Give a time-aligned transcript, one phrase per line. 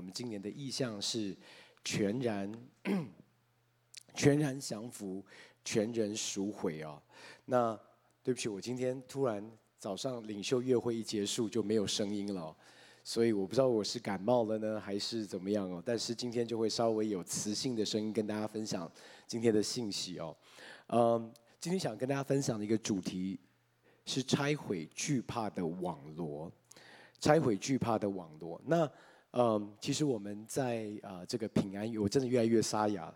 [0.00, 1.36] 我们今年的意向是
[1.84, 2.50] 全然
[4.16, 5.22] 全然降服，
[5.62, 6.98] 全人赎回哦。
[7.44, 7.78] 那
[8.22, 9.46] 对不起，我今天突然
[9.78, 12.56] 早上领袖月会一结束就没有声音了，
[13.04, 15.82] 所以我不知道我是感冒了呢还是怎么样哦。
[15.84, 18.90] 但是今天就会稍微有磁性的声音跟大家分享
[19.26, 20.34] 今天的信息哦。
[20.86, 21.30] 嗯，
[21.60, 23.38] 今天想跟大家分享的一个主题
[24.06, 26.50] 是拆毁惧怕的网罗。
[27.22, 28.58] 拆毁惧怕的网罗。
[28.64, 28.90] 那，
[29.32, 33.14] 嗯，其实我们在啊这个平安月，我真的越来越沙哑了。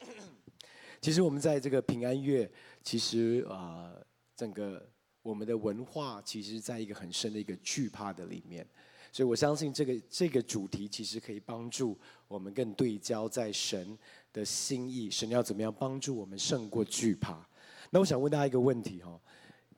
[1.00, 2.50] 其实我们在这个平安月，
[2.82, 3.94] 其实啊，
[4.34, 4.84] 整个
[5.22, 8.66] 我们的文化，其实在一个很深的一个惧怕的里面。
[9.12, 11.96] 所以我相信这个这个主题，其实可以帮助
[12.26, 13.96] 我们更对焦在神
[14.32, 17.48] 的心意，神要怎么样帮助我们胜过惧怕。
[17.90, 19.18] 那我想问大家一个问题哈，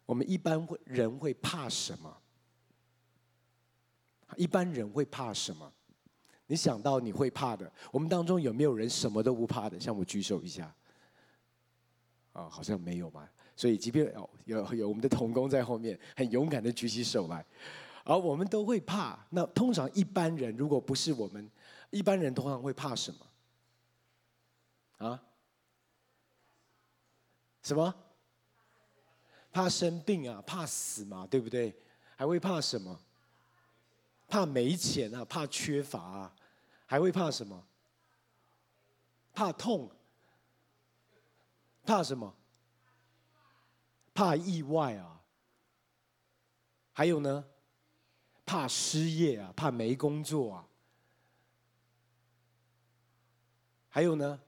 [0.07, 2.20] 我们一般会人会怕什么？
[4.37, 5.73] 一般人会怕什么？
[6.47, 9.79] 你想到你会怕的，我们当中有没有人什么都不怕的？
[9.79, 10.75] 向我举手一下。
[12.33, 13.29] 啊，好像没有嘛。
[13.55, 17.45] 所以，即便有有有我们的童工在后面，很勇敢的举起手来。
[18.05, 19.19] 而我们都会怕。
[19.31, 21.51] 那通常一般人，如果不是我们，
[21.91, 25.07] 一般人通常会怕什么？
[25.07, 25.23] 啊？
[27.63, 27.95] 什么？
[29.53, 31.77] 怕生病啊，怕死嘛，对不对？
[32.17, 32.99] 还会怕什么？
[34.31, 36.35] 怕没钱啊，怕缺乏啊，
[36.87, 37.67] 还会怕什么？
[39.35, 39.91] 怕痛。
[41.85, 42.33] 怕什么？
[44.15, 45.21] 怕意外啊。
[46.93, 47.45] 还有呢？
[48.47, 50.67] 怕失业啊，怕没工作啊。
[53.89, 54.41] 还有呢？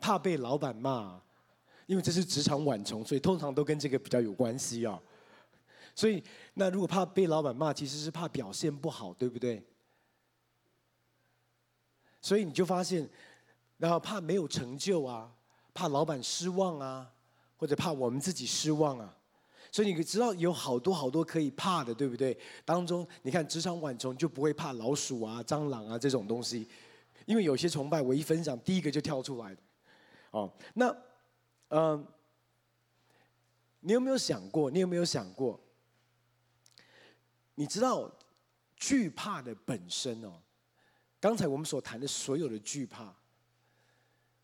[0.00, 1.20] 怕被老板骂，
[1.86, 5.00] 因为这是职场晚虫，所以通常都跟这个比较有关系啊。
[5.96, 6.22] 所以，
[6.54, 9.64] 那如果怕被老板骂，其实是怕表现不好，对不对？
[12.20, 13.08] 所以你就发现，
[13.78, 15.32] 然后怕没有成就啊，
[15.72, 17.10] 怕老板失望啊，
[17.56, 19.16] 或者怕我们自己失望啊。
[19.72, 22.38] 所以你知道有好多好多可以怕的，对不对？
[22.64, 26.68] 当中你看职场螨虫就不会怕老鼠啊、蟑螂啊这种东西，
[27.24, 29.56] 因为有些崇拜我一分享，第一个就跳出来。
[30.30, 30.94] 哦，那
[31.68, 32.06] 嗯、
[33.80, 34.70] 你有没有想过？
[34.70, 35.58] 你有没有想过？
[37.56, 38.10] 你知道
[38.76, 40.40] 惧怕的本身哦，
[41.18, 43.12] 刚才我们所谈的所有的惧怕，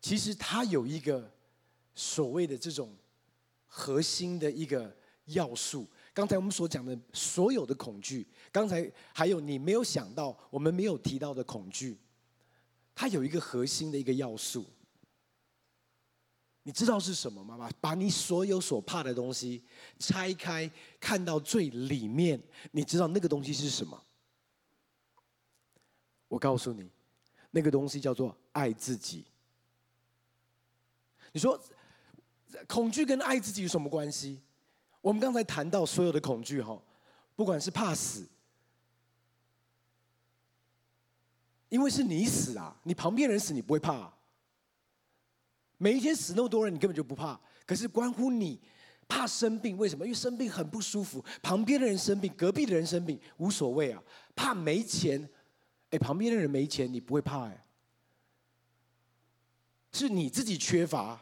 [0.01, 1.31] 其实它有一个
[1.95, 2.93] 所谓的这种
[3.67, 4.93] 核心的一个
[5.25, 5.87] 要素。
[6.13, 11.97] 刚才我们所讲的所有的恐惧，刚才还有你没有想到，我们没有提到的恐惧，
[12.93, 14.65] 它有一个核心的一个要素。
[16.63, 17.57] 你知道是什么吗？
[17.57, 19.61] 把把你所有所怕的东西
[19.99, 20.69] 拆开，
[20.99, 22.41] 看到最里面，
[22.71, 24.01] 你知道那个东西是什么？
[26.29, 26.89] 我告诉你，
[27.51, 29.25] 那个东西叫做爱自己。
[31.33, 31.59] 你说，
[32.67, 34.39] 恐惧跟爱自己有什么关系？
[35.01, 36.81] 我们刚才谈到所有的恐惧，哈，
[37.35, 38.25] 不管是怕死，
[41.67, 44.13] 因为是你死啊，你旁边人死你不会怕。
[45.83, 47.37] 每一天死那么多人，你根本就不怕。
[47.65, 48.57] 可是关乎你
[49.05, 50.05] 怕生病，为什么？
[50.05, 51.21] 因为生病很不舒服。
[51.41, 54.01] 旁边的人生病，隔壁的人生病，无所谓啊。
[54.33, 55.29] 怕没钱，
[55.89, 57.65] 哎，旁边的人没钱，你不会怕哎。
[59.91, 61.21] 是你自己缺乏，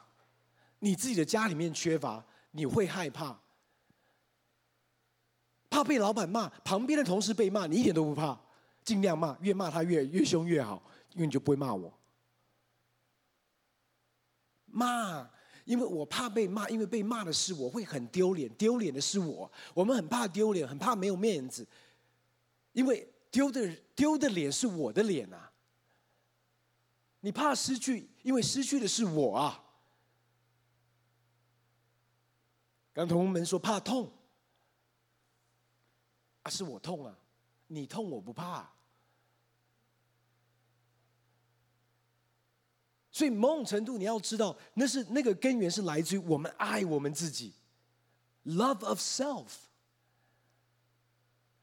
[0.78, 3.36] 你自己的家里面缺乏，你会害怕。
[5.72, 8.40] 怕被老板骂，旁边的同事被骂，你一点都不怕，
[8.86, 10.84] 尽量骂，越骂他越越凶越好，
[11.16, 11.92] 因为你就不会骂我。
[14.72, 15.30] 骂，
[15.66, 19.52] 因为我怕被骂，因为被骂的是我会很丢脸，丢脸的是我。
[19.74, 21.68] 我们很怕丢脸，很怕没有面子，
[22.74, 25.52] 因为丢的丢的脸是我的脸啊。
[27.20, 29.64] 你怕失去，因为失去的是我啊。
[32.94, 34.12] 刚同学们说怕痛，
[36.42, 37.16] 啊，是我痛啊，
[37.68, 38.70] 你痛我不怕。
[43.22, 47.54] 所以某种程度，你要知道，那是那个根源是来自于我们爱我们自己
[48.46, 49.46] ，love of self。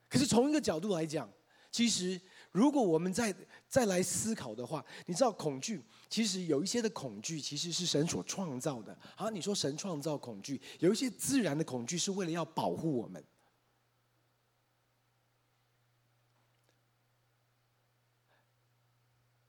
[0.09, 1.29] 可是从一个角度来讲，
[1.73, 2.21] 其实
[2.53, 3.35] 如果我们再
[3.69, 8.97] 再来思考的话，你知道恐惧，其实有一些的恐惧其实是神所创造的。
[9.17, 13.21] 好，你说神创造恐惧，有一些自然的恐惧是为了要保护我们。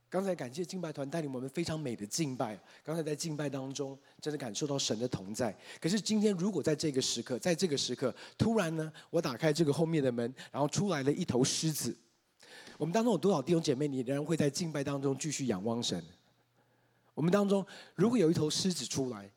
[0.09, 2.59] 刚才感谢敬拜团带领我们非常美的敬拜。
[2.83, 5.55] 刚才在敬拜当中，真的感受到神的同在。
[5.79, 11.95] 可是今天，如果在这个时刻，在这个时刻，突然呢，我打开这个后面的门，然后出来了一头狮子。
[12.77, 16.03] 我们当中有多少弟兄姐妹，你仍然会在敬拜当中继续仰望神？
[17.13, 17.63] 我们当中
[17.93, 19.29] 如果有一头狮子出来，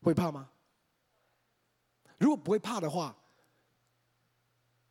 [0.00, 0.48] 会怕吗？
[2.18, 3.16] 如果不会怕的话，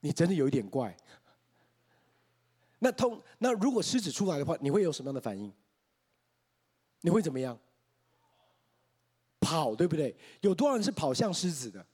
[0.01, 0.97] 你真的有一点怪。
[2.79, 5.51] 那通那如果狮子出来的话，你会有什么样的反应？
[7.01, 7.57] 你会怎么样？
[9.39, 10.15] 跑，对不对？
[10.41, 11.85] 有多少人是跑向狮子的？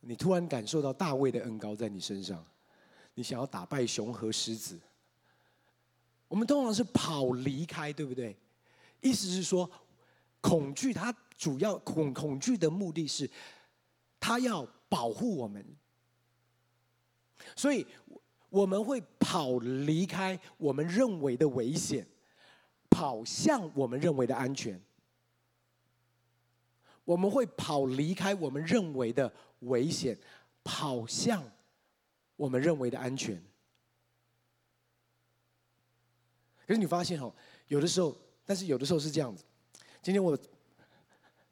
[0.00, 2.44] 你突然感受到大卫的恩膏在你身上，
[3.14, 4.78] 你想要打败熊和狮子。
[6.28, 8.36] 我们通常是跑离开，对不对？
[9.00, 9.70] 意思是说，
[10.40, 13.30] 恐惧它主要恐恐惧的目的是，
[14.20, 15.64] 它要保护我们，
[17.56, 17.86] 所以
[18.54, 22.06] 我们会跑离开我们认为的危险，
[22.88, 24.80] 跑向我们认为的安全。
[27.04, 29.30] 我们会跑离开我们认为的
[29.62, 30.16] 危险，
[30.62, 31.42] 跑向
[32.36, 33.42] 我们认为的安全。
[36.64, 37.34] 可是你发现哦，
[37.66, 38.16] 有的时候，
[38.46, 39.44] 但是有的时候是这样子。
[40.00, 40.38] 今天我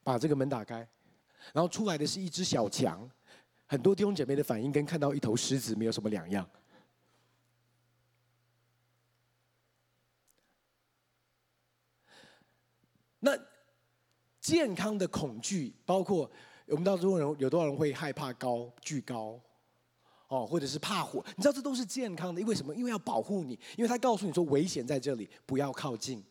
[0.05, 0.89] 把这个门打开，
[1.53, 3.11] 然后出来的是一只小强，
[3.67, 6.49] 很多弟兄姐妹的反应跟看到一头狮子没有什么两样。
[13.25, 13.39] 那
[14.43, 16.29] 健康的恐惧，包括
[16.67, 19.41] 我们当中人有多少人会害怕高、惧高，
[20.27, 21.25] 哦，或者是怕火？
[21.37, 22.75] 你知道这都是健康的，因为什么？
[22.75, 26.23] 因为要保护你，因为他告诉你说危险在这里，不要靠近。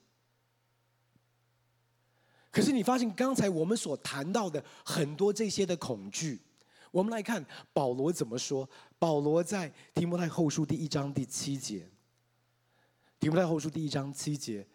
[2.51, 6.41] 可是你发现刚才我们所谈到的很多这些的恐惧，
[6.91, 8.69] 我们来看保罗怎么说。
[8.99, 11.89] 保罗在提摩太后书第一章第七节，
[13.21, 14.67] 提摩太后书第一章七节。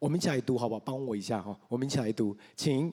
[0.00, 0.80] 我们一起来读，好不好？
[0.80, 2.92] 帮我一下哈，我们一起来读，请。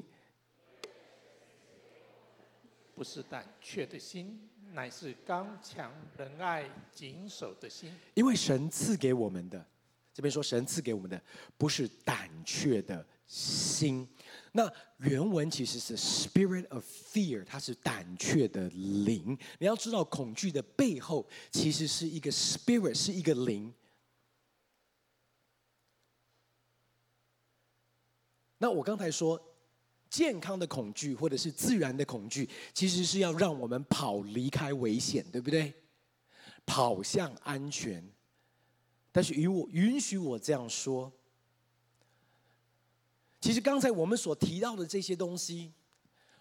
[2.94, 4.38] 不是胆怯的心，
[4.74, 7.94] 乃是刚强仁爱谨守的心。
[8.14, 9.66] 因为神赐给我们的，
[10.14, 11.22] 这边说神赐给我们的
[11.58, 14.06] 不是胆怯的心，
[14.52, 19.38] 那原文其实是 spirit of fear，它是胆怯的灵。
[19.60, 23.74] 你要知道，恐惧的背后其实是一个 spirit，是一个灵。
[28.58, 29.40] 那我刚才说，
[30.10, 35.74] 健康的恐惧或者是自然的恐惧，其实是要让我们跑离开危险，对不对？
[36.66, 38.04] 跑向安全。
[39.12, 41.12] 但是与我允许我这样说，
[43.40, 45.72] 其实刚才我们所提到的这些东西，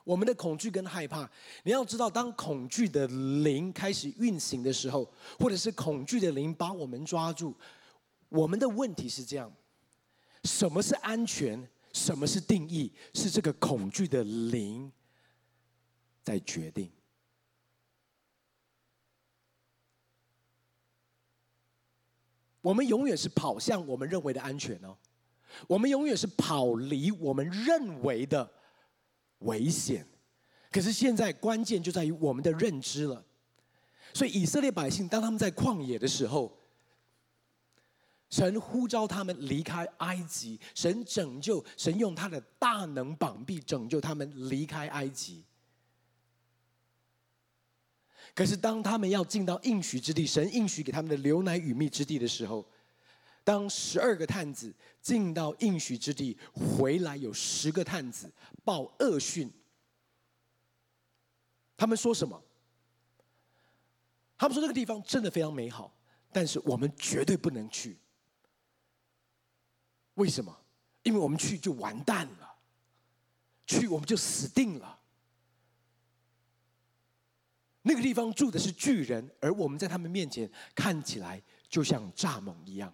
[0.05, 1.31] 我们的恐惧跟害怕，
[1.65, 7.55] 你要知道，当恐惧的灵开始运行的时候，或者是恐惧的灵把我们抓住，
[8.29, 9.53] 我们的问题是这样：
[10.45, 11.69] 什么是安全？
[11.97, 12.93] 什么是定义？
[13.15, 14.93] 是这个恐惧的灵
[16.23, 16.93] 在决定。
[22.61, 24.95] 我们永远是跑向我们认为的安全哦，
[25.67, 28.53] 我们永远是跑离我们认为的
[29.39, 30.07] 危险。
[30.71, 33.25] 可是现在关键就在于我们的认知了。
[34.13, 36.55] 所以以色列百姓当他们在旷野的时候。
[38.29, 45.45] 神呼召他们离开埃及，神拯救，神用他的大能膀臂拯救他们离开埃及。
[48.35, 52.69] 可是当他们要进到应许之地，神应许给他们的流奶与蜜之地的时候，
[53.45, 58.31] 当十二个探子进到应许之地回来，有十个探子
[58.65, 59.51] 报恶讯。
[61.77, 62.43] 他们说什么？
[64.37, 65.97] 他们说这个地方真的非常美好，
[66.33, 67.97] 但是我们绝对不能去。
[70.17, 70.55] 为什么？
[71.03, 72.55] 因为我们去就完蛋了，
[73.67, 74.99] 去我们就死定了。
[77.83, 82.93] 那个地方住的是巨人，而我们在他们面前看起来就像蚱蜢一样。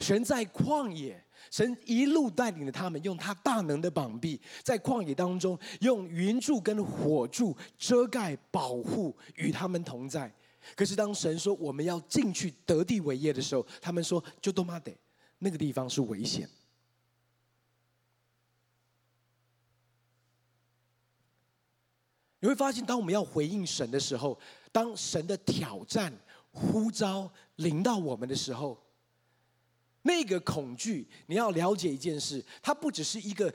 [0.00, 10.34] 神在旷野，神一路带领着他们，用他大能的膀臂，在旷野当中用云柱跟火柱遮盖保护，与他们同在。
[10.74, 14.96] 可是当神说我们要进去得地为业的时候，他们说就多妈得，
[15.38, 16.48] 那个地方是危险。
[22.40, 24.36] 你会发现，当我们要回应神的时候，
[24.72, 26.12] 当神的挑战
[26.50, 28.82] 呼召临到我们的时候，
[30.02, 33.54] 那个恐惧，你要了解一件事，它不只是一个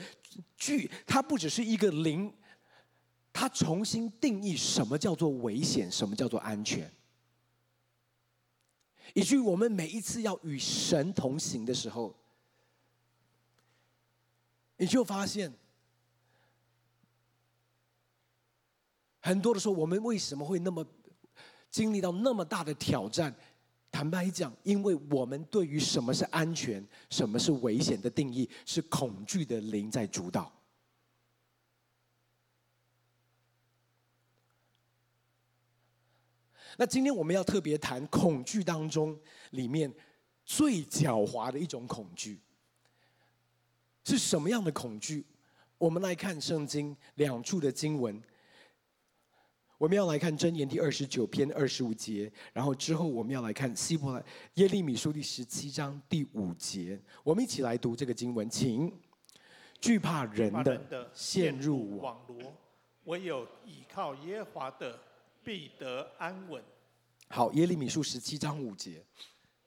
[0.56, 2.34] 惧，它不只是一个灵，
[3.34, 6.90] 它重新定义什么叫做危险，什么叫做安全。
[9.14, 12.16] 以至于我们每一次要与神同行的时候，
[14.78, 15.52] 你就发现，
[19.20, 20.86] 很多的时候，我们为什么会那么
[21.70, 23.36] 经历到那么大的挑战？
[23.90, 30.52] 坦白讲，因为我们对于什么是安全、什么是危险的定义，是恐惧的灵在主导。
[36.78, 39.20] 那今天我们要特别谈恐惧当中
[39.52, 39.92] 里面
[40.46, 42.40] 最狡猾的一种恐惧，
[44.06, 45.26] 是什么样的恐惧？
[45.78, 48.22] 我们来看圣经两处的经文。
[49.78, 54.24] 我们要来看箴言第二十九篇二十五节，然后之后我们要来看希伯来
[54.56, 57.00] 耶利米书第十七章第五节。
[57.24, 58.92] 我们一起来读这个经文，请。
[59.80, 62.52] 惧怕人的陷入网罗，
[63.04, 65.00] 唯有倚靠耶华的
[65.48, 66.62] 必得安稳。
[67.30, 69.02] 好，耶利米书十七章五节。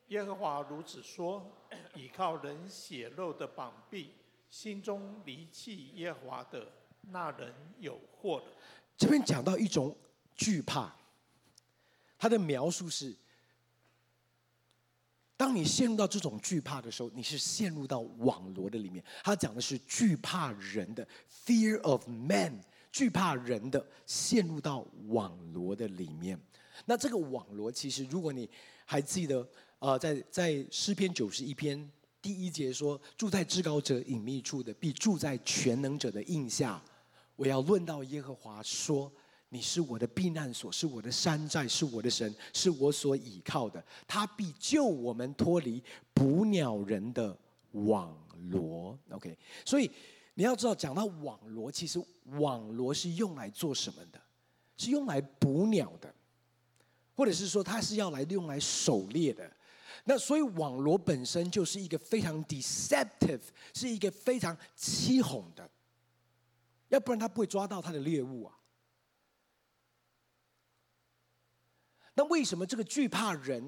[0.09, 1.51] 耶和华如此说：
[1.97, 4.11] 倚靠人血肉的膀臂，
[4.51, 6.71] 心中离弃耶和华的
[7.01, 8.53] 那人有祸了。
[8.95, 9.97] 这边讲到一种
[10.37, 10.95] 惧怕，
[12.19, 13.17] 他的描述是：
[15.35, 19.03] 当你陷入到这种惧怕的时候，你是陷入到网罗的里面。
[19.25, 21.09] 他讲的是惧怕人的
[21.47, 26.39] fear of man，惧怕人的陷入到网罗的里面。
[26.87, 28.49] 那这个网罗，其实如果你
[28.85, 29.47] 还记得，
[29.79, 31.91] 呃，在在诗篇九十一篇
[32.23, 36.83] 第一节说：“住在至高者隐秘处的，必住在全能者的荫下。”
[37.37, 39.11] 我要论到耶和华说
[39.49, 43.83] ：“你是我的避难所，是我的山寨，是我的神，是我所倚靠的。
[44.07, 45.83] 他必救我们脱离
[46.13, 47.37] 捕鸟人的
[47.73, 48.15] 网
[48.51, 49.91] 罗。” OK，所以
[50.41, 52.03] 你要知道，讲到网罗，其实
[52.39, 54.19] 网罗是用来做什么的？
[54.75, 56.11] 是用来捕鸟的，
[57.15, 59.55] 或者是说它是要来用来狩猎的。
[60.05, 63.43] 那所以网罗本身就是一个非常 deceptive，
[63.75, 65.71] 是一个非常欺哄的。
[66.89, 68.57] 要不然他不会抓到他的猎物啊。
[72.15, 73.63] 那为什么这个惧怕人？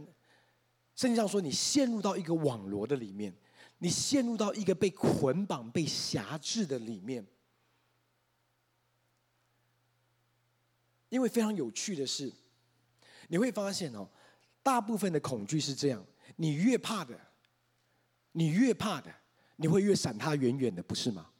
[0.96, 3.36] 圣经上说，你陷入到一个网罗的里面，
[3.82, 7.26] 你陷入到一个被捆绑、被辖制的里面。
[11.08, 12.32] 因为非常有趣的是，
[13.26, 14.08] 你会发现哦，
[14.62, 17.18] 大部分的恐惧是这样：你越怕的，
[18.30, 19.12] 你越怕的，
[19.56, 21.32] 你会越闪他远远的，不是吗？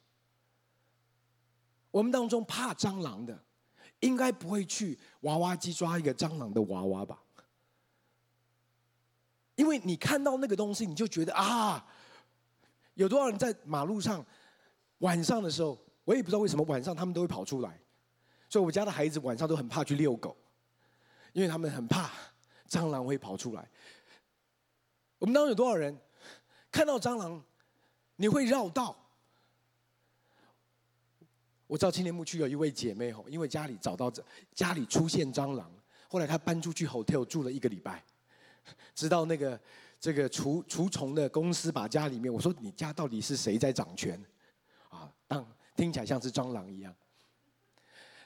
[1.91, 3.41] 我们当中怕蟑螂的，
[4.01, 7.23] 应该不会去娃娃机抓一个蟑螂的娃娃吧？
[9.55, 11.87] 因为你看到那个东西，你就觉得啊，
[12.95, 14.25] 有多少人在马路上
[14.99, 17.79] 晚上的时候，我也不知道为什么晚上他们都会跑出来，
[18.49, 20.35] 所以我家的孩子晚上都很怕去遛狗，
[21.31, 22.11] 因为他们很怕
[22.69, 23.67] 蟑螂会跑出来。
[25.17, 25.97] 我们当中有多少人
[26.71, 27.43] 看到蟑螂，
[28.15, 28.95] 你会绕道？
[31.65, 34.23] 我知道青年牧区有一位姐妹吼，因为家里找到这
[34.53, 35.71] 家里出现蟑螂，
[36.07, 38.03] 后来她搬出去 hotel 住了一个礼拜，
[38.93, 39.59] 直到那个
[40.03, 44.21] 这个除除虫的公司把家里面，我说你家到底是谁在掌权？
[44.89, 46.93] 啊，当听起来像是蟑螂一样。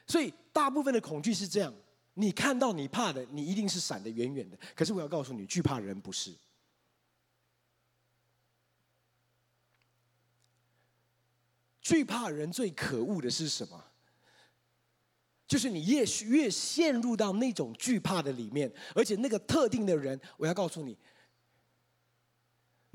[0.08, 1.72] 所以大部分的恐惧是这样，
[2.16, 4.58] 你看到你怕的，你一定是闪得远远的。
[4.76, 6.34] 可是我要告诉你，惧怕人不是。
[11.80, 13.84] 惧怕人最可恶的是什么？
[15.48, 20.98] 就是你越越陷入到那种惧怕的里面，而且那个特定的人，我要告诉你，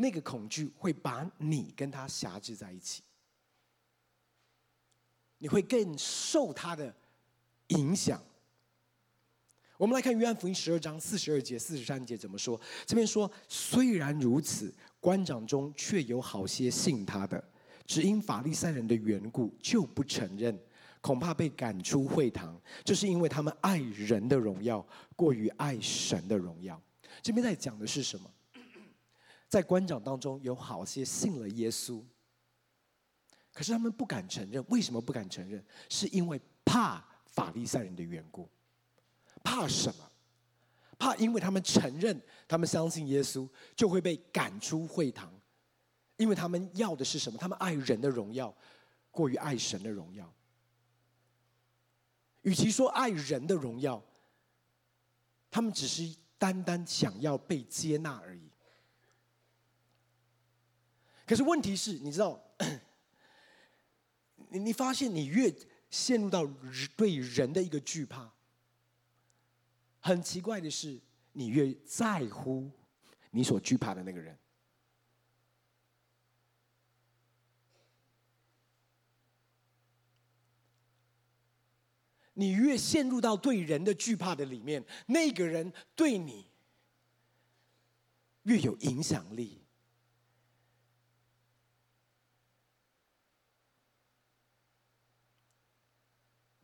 [0.02, 3.04] 那个恐惧会把你跟他辖制在一起，
[5.38, 6.92] 你会更受他的
[7.68, 8.20] 影响。
[9.76, 12.60] 我们来看约翰福音十二章四十二节、四十三节怎么说？
[12.84, 17.42] 这边说，虽然如此，官长中却有好些信他的。
[17.86, 20.56] 只因法利赛人的缘故，就不承认，
[21.00, 22.60] 恐怕被赶出会堂。
[22.84, 26.80] 这是因为他们爱人的荣耀过于爱神的荣耀。
[27.20, 28.28] 这边在讲的是什么？
[29.52, 32.02] 在官长当中有好些信了耶稣，
[33.52, 34.64] 可是他们不敢承认。
[34.70, 35.62] 为什么不敢承认？
[35.90, 38.48] 是因为怕法利赛人的缘故。
[39.44, 40.10] 怕什么？
[40.98, 42.18] 怕因为他们承认
[42.48, 45.30] 他们相信耶稣，就会被赶出会堂。
[46.16, 47.38] 因为他们要的是什么？
[47.38, 48.56] 他们爱人的荣耀，
[49.10, 50.32] 过于爱神的荣耀。
[52.40, 54.02] 与其说爱人的荣耀，
[55.50, 58.50] 他们只是单单想要被接纳而已。
[61.26, 62.42] 可是问题是，你知道，
[64.48, 65.54] 你 你发现你越
[65.88, 66.46] 陷入到
[66.96, 68.30] 对人的一个惧怕，
[70.00, 71.00] 很奇怪的是，
[71.32, 72.70] 你越在乎
[73.30, 74.36] 你所惧怕的那个人。
[82.34, 86.50] 你越陷入到对人的惧怕的里面，那个人对你
[88.44, 89.61] 越有影响力。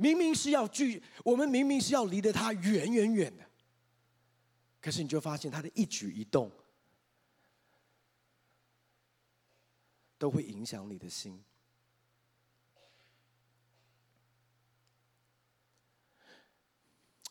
[0.01, 3.45] 明明是要距，我们明明是要离得他远远远的，
[4.81, 6.51] 可是你就发现他的一举一动
[10.17, 11.43] 都会影响你的心。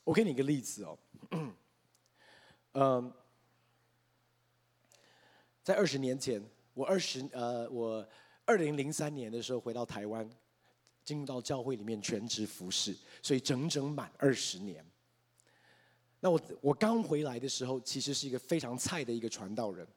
[0.04, 1.00] 我给你一个例子哦，
[2.74, 3.14] 嗯，
[5.64, 6.44] 在二十年前，
[6.74, 8.06] 我二十呃，我
[8.44, 10.30] 二零零三年的时候回到台湾。
[11.08, 14.86] 进入到教会里面全职服侍，所以整整满二十年。
[16.20, 19.88] 那我我刚回来的时候，其实是一个非常菜的一个传道人。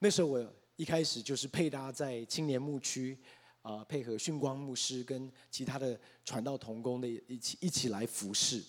[0.00, 3.16] 那时候我一开始就是配搭在青年牧区，
[3.62, 8.60] 啊、配合训光牧师跟其他的传道同工的一起一起来服侍。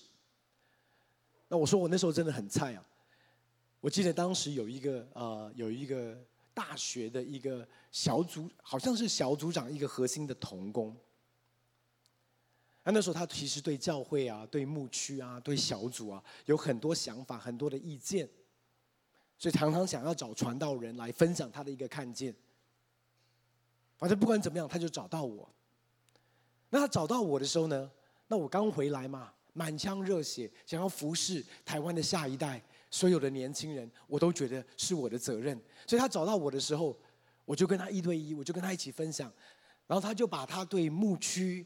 [1.47, 2.87] 那我说我那时候真的很菜啊！
[3.81, 10.95] 我记得当时有一个呃有一个大学的一个小组，好像是小组长一个核心的同工。
[12.87, 18.29] 那那时候他其实对教会啊、对牧区啊、对小组啊有很多想法、很多的意见，
[19.39, 22.33] 所以常常想要找传道人来分享他的一个看见。
[23.97, 25.51] 反正不管怎么样，他就找到我。
[26.69, 27.89] 那他找到我的时候呢，
[28.27, 35.59] 那我刚回来嘛，满腔热血，想要服侍台湾的下一代，所有的年轻人，我都觉得是我的责任。
[35.87, 36.95] 所以他找到我的时候，
[37.45, 39.33] 我就跟他一对一，我就跟他一起分享，
[39.87, 41.65] 然后他就把他对牧区。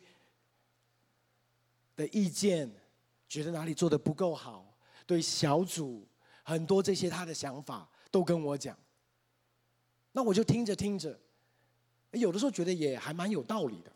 [2.00, 2.72] 的意见，
[3.28, 6.08] 觉得哪里做的不够好，对小组
[6.44, 8.78] 很多这些他的想法都跟我讲，
[10.14, 11.20] 那我就听着听着，
[12.12, 13.92] 有的时候觉得也还蛮有道理的。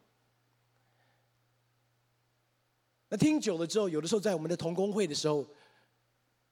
[3.07, 5.47] 那听久了之后，有的时候在我们的同工会的时候，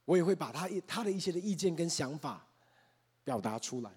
[0.05, 2.47] 我也会把他他的一些的意见跟想法
[3.23, 3.91] 表达出来，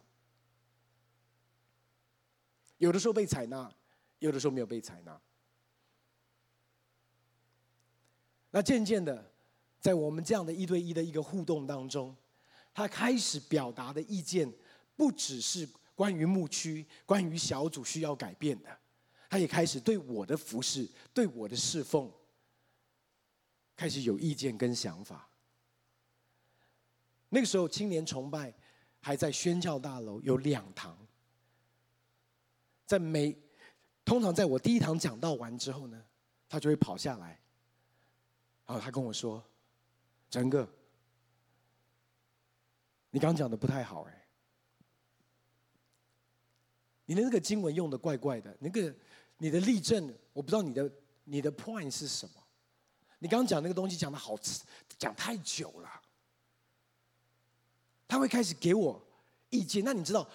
[2.78, 3.72] 有的时候被采纳，
[4.18, 5.20] 有的时候没有被采纳。
[8.56, 9.32] 那渐渐的，
[9.80, 12.14] 在我们这样的一对一的一个互动当中，
[12.72, 14.48] 他开始表达的意见，
[14.94, 18.78] 不只是关于牧区、关于小组需要改变的，
[19.28, 22.08] 他也开始对我的服侍、对我的侍奉，
[23.74, 25.28] 开始有意见跟想法。
[27.28, 28.54] 那个时候，青年崇拜
[29.00, 30.96] 还在宣教大楼有两堂，
[32.86, 33.36] 在每
[34.04, 36.00] 通常在我第一堂讲到完之后呢，
[36.48, 37.40] 他就会跑下来。
[38.66, 39.44] 然后他跟我说
[40.30, 40.68] ：“整个，
[43.10, 44.26] 你刚讲的不太好哎，
[47.04, 48.94] 你的那个经文用的怪怪的，那个
[49.36, 50.92] 你的例证，我不知道你的
[51.24, 52.34] 你的 point 是什么。
[53.18, 54.34] 你刚讲那个东西讲的好，
[54.98, 56.02] 讲太久了。
[58.08, 59.02] 他会开始给我
[59.50, 60.28] 意见，那你知道？”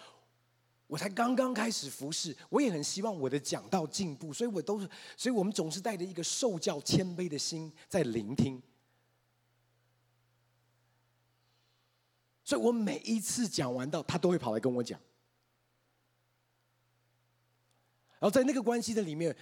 [0.90, 8.60] 我才刚刚开始服侍，我也很希望我的讲道进步，所以我都是，所以我们总是带着一个受教谦卑的心在聆听。
[12.44, 15.00] 所以我每一次讲完道，他都会跑来跟我讲。
[18.14, 19.38] 然后在那个关系的里面，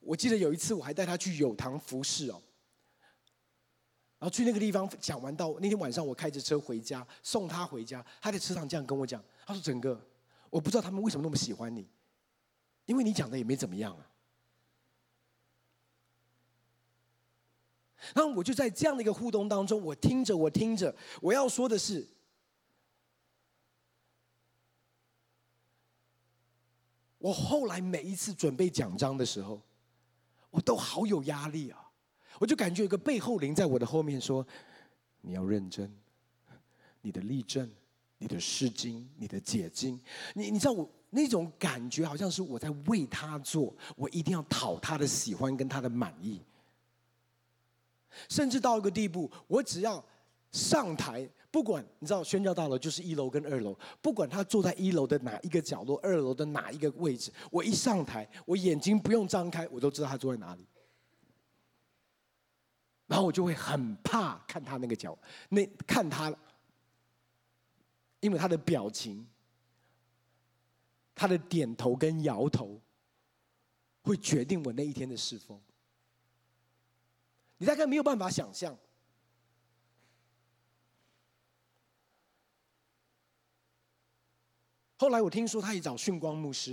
[0.00, 2.42] 我记得有一次我还带他去友堂服侍哦，
[4.18, 9.98] 然后去那个地方讲完道，那天晚上我开着车回家送他回家，他在车上这样跟我讲，他说：“整个。”
[10.50, 11.88] 我不知道他们为什么那么喜欢你，
[12.86, 14.10] 因为你讲的也没怎么样啊。
[18.14, 22.06] 然后我就在这样的一个互动当中，我听着，我听着，我要说的是，
[27.18, 29.60] 我后来每一次准备讲章的时候，
[30.50, 31.90] 我都好有压力啊！
[32.38, 34.46] 我就感觉有个背后灵在我的后面说
[35.20, 35.92] ：“你要认真，
[37.00, 37.68] 你的例证。”
[38.20, 39.98] 你的释经，你的解经，
[40.34, 46.40] 你你知道我那种感觉，好像是我在为他做，我一定要讨他的喜欢跟他的满意，
[48.28, 50.04] 甚至到一个地步，我只要
[50.50, 60.66] 上台，不管你知道宣教大楼就是一楼跟二楼，不管他坐在一楼的哪一个角落，二楼的哪一个位置，我一上台，我眼睛不用张开，我都知道他坐在哪里，
[63.06, 65.16] 然后我就会很怕看他那个角，
[65.48, 66.34] 那看他。
[68.20, 69.26] 因为他的表情，
[71.14, 72.80] 他的点头跟摇头，
[74.02, 75.60] 会决定我那一天的侍奉。
[77.58, 78.76] 你大概没有办法想象。
[84.96, 86.72] 后来我听说他也找训光牧师，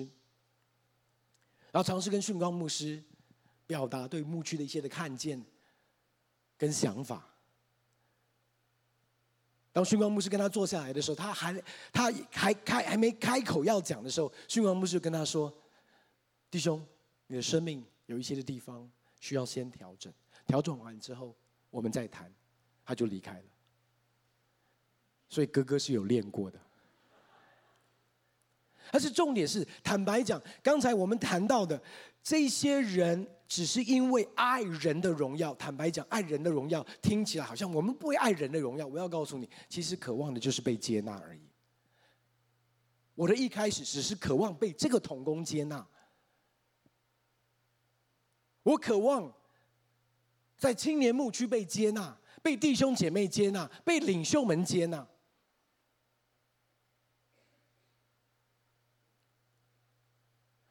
[1.72, 3.04] 然后尝试跟训光牧师
[3.68, 5.44] 表达对牧区的一些的看见
[6.58, 7.35] 跟想法。
[9.76, 11.62] 当训光牧师跟他坐下来的时候，他还
[11.92, 15.54] 他还开还没开口要讲的时候，训光牧师就跟他说
[16.50, 16.82] ：“弟兄，
[17.28, 20.14] 你的生命有一些的地方需要先调整，
[20.48, 21.36] 调整完之后
[21.70, 22.34] 我们再谈。”
[22.86, 23.44] 他就离开了。
[25.28, 26.58] 所以哥哥是有练过的。
[28.92, 31.82] 但是重点是，坦白讲，刚才我们谈到的
[32.24, 35.54] 这些人，只是因为爱人的荣耀。
[35.56, 38.86] 坦白讲，爱人的荣耀听起来好像我们不会爱人的荣耀。
[38.86, 41.42] 我要告诉你，其实渴望的就是被接纳而已。
[43.14, 45.88] 我的一开始只是渴望被这个同工接纳，
[48.62, 49.34] 我渴望
[50.58, 55.08] 在青年牧区被接纳，被弟兄姐妹接纳，被领袖们接纳。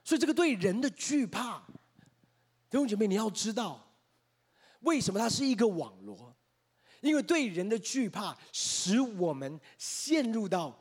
[0.02, 1.66] 所以，这个对人的惧怕，
[2.74, 3.88] 弟兄姐妹，你要知道，
[4.80, 6.34] 为什么它是一个网罗？
[7.02, 10.76] 因为对人的惧怕，使我们陷入到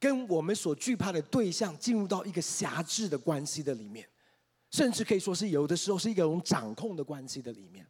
[0.00, 4.08] 跟我们所惧怕的对象进入到一个辖制的关系的里面，
[4.70, 7.86] 甚至可以说是有的时候是一个种掌控的关系的里面。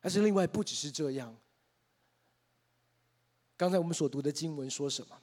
[0.00, 1.36] 但是，另外不只是这样。
[3.54, 5.20] 刚才我们所读的经文说什么？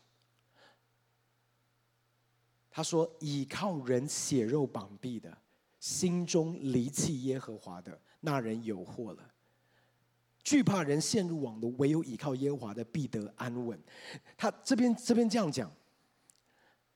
[2.72, 5.36] 他说：“倚靠人血肉绑臂的，
[5.80, 9.34] 心中离弃耶和华的，那人有祸了。
[10.44, 13.82] 惧怕人陷入网罗，唯有倚靠耶和华的，必得安稳。”
[14.38, 15.72] 他这边这边这样讲：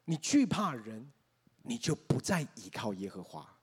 [0.06, 1.12] 你惧怕人，
[1.64, 3.60] 你就不再倚靠耶和华。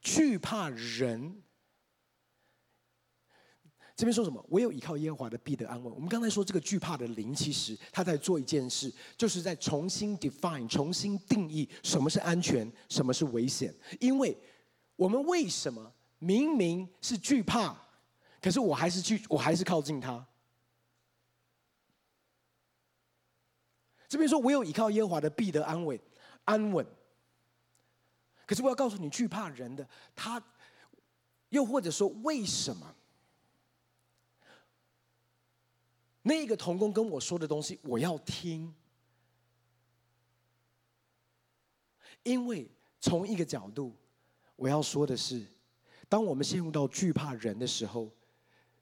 [0.00, 1.42] 惧怕人。
[4.00, 4.42] 这边说什么？
[4.48, 5.94] 唯有倚靠耶和华的，必得安稳。
[5.94, 13.74] 我们刚才说这个惧怕的灵，其实他在做一件事，就是在重新 define、重新定义什么是安全，什么是危险。
[13.98, 14.34] 因为
[14.96, 17.76] 我们为什么明明是惧怕，
[18.40, 20.26] 可是我还是去，我还是靠近他？
[24.08, 26.00] 这边说唯有倚靠耶和华的，必得安稳、
[26.46, 26.86] 安稳。
[28.46, 29.86] 可是我要告诉你，惧怕人的
[30.16, 30.42] 他，
[31.50, 32.96] 又或者说为什么？
[36.30, 38.72] 那个童工跟我说的东西，我要听，
[42.22, 43.96] 因为从一个角度，
[44.54, 45.44] 我要说的是，
[46.08, 48.08] 当我们陷入到惧怕人的时候，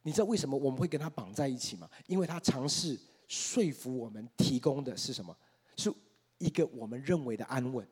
[0.02, 1.88] 你知道为什么我们会跟他绑在一起吗？
[2.06, 5.34] 因为他尝试说服我们，提供的是什么？
[5.78, 5.90] 是
[6.36, 7.88] 一个我们认为的安稳。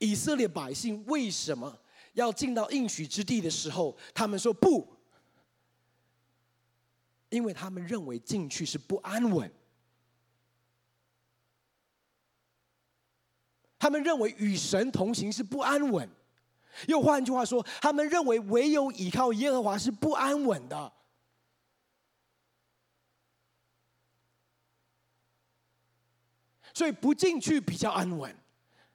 [0.00, 1.78] 以色列百姓为什么
[2.14, 4.95] 要进到应许之地的时候，他们说不？
[7.36, 9.52] 因为他们认为进去是不安稳，
[13.78, 16.08] 他们认为与神同行是不安稳，
[16.88, 20.90] 又换句话说，他们认为唯有倚靠耶和华是不安稳的，
[26.72, 28.34] 所以不进去比较安稳，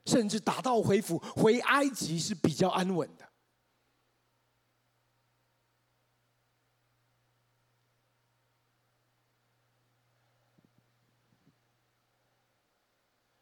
[0.08, 3.31] 甚至打道回府回埃及是比较安稳的。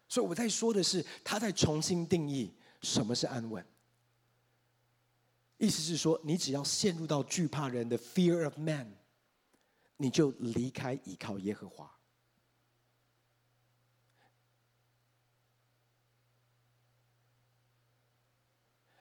[0.10, 3.64] 所以我在说的是，他在重新定义什么是安稳。
[5.60, 8.92] 意思是说，你只要陷入到惧怕人的 fear of man，
[9.98, 11.96] 你就离开倚靠耶和华，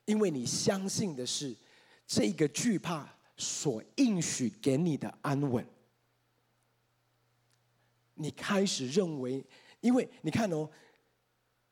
[0.04, 1.56] 因为你相信的是
[2.06, 5.66] 这个惧怕所应许给你的安稳。
[8.12, 9.42] 你开始认为，
[9.80, 10.68] 因为你看哦。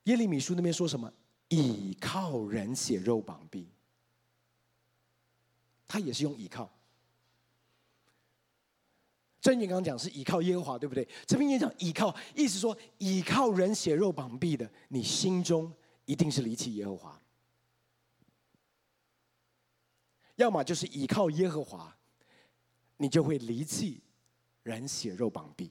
[0.07, 1.13] 耶利米书那边说什么？
[1.49, 3.69] 倚靠人血肉绑臂，
[5.87, 6.69] 他也是用倚靠。
[9.41, 11.07] 箴言刚刚讲是倚靠耶和华，对不对？
[11.25, 15.73] 这边也讲倚靠，意思说倚靠人血肉绑臂的，你心中
[16.05, 17.23] 一定是离弃耶和华。
[20.35, 21.97] 要么就是倚靠耶和华，
[22.97, 24.03] 你就会离弃
[24.65, 25.71] 人血肉绑臂。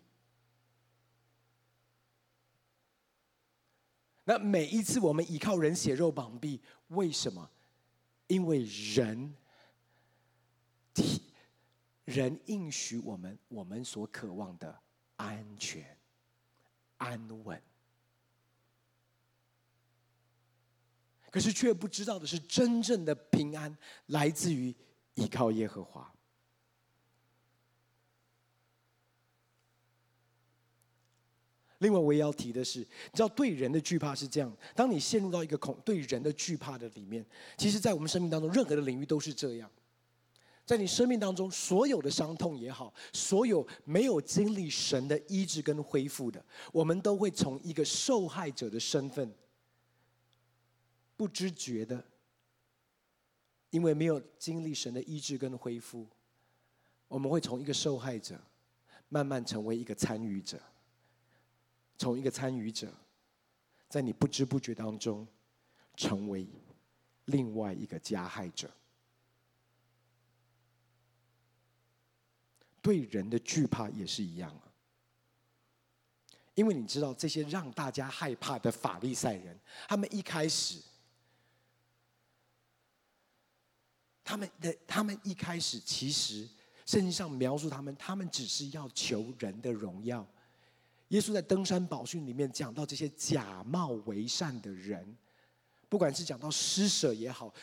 [4.27, 7.47] 那每一次我们依靠人血肉绑臂，为什么？
[8.25, 8.63] 因为
[8.95, 9.35] 人，
[12.05, 14.75] 人应许我们我们所渴望的
[15.17, 15.95] 安全、
[16.97, 17.61] 安稳，
[21.29, 24.75] 可是却不知道的是，真正的平安来自于
[25.13, 26.14] 依靠耶和华。
[31.85, 37.23] 另外，我也要提的是，你知道对人的惧怕是这样：当你陷入到一个恐对人的惧怕的里面，
[37.57, 39.69] 其实，在我们生命当中，任何的领域都是这样。
[40.65, 46.43] 在你生命当中，所有的伤痛也好，所有没有经历神的医治跟恢复的，
[46.73, 49.31] 我们都会从一个受害者的身份，
[51.15, 52.03] 不知觉的，
[53.69, 56.07] 因为没有经历神的医治跟恢复，
[57.07, 58.35] 我们会从一个受害者，
[59.07, 60.59] 慢慢成为一个参与者，
[61.97, 62.91] 从一个参与者，
[63.89, 65.27] 在你不知不觉当中，
[65.95, 66.47] 成为
[67.25, 68.69] 另外一个加害者。
[72.81, 74.61] 对人的惧怕也是一样啊，
[76.53, 80.79] 因为你知道这些让大家害怕的法利赛人，他们一开始，
[84.23, 86.47] 他们的他们一开始其实
[86.85, 90.27] 圣经上描述他们，他们只是要求人的荣耀。
[91.09, 95.17] 耶稣在登山宝训里面讲到这些假冒为善的人，
[95.87, 97.53] 不管是讲到施舍也好，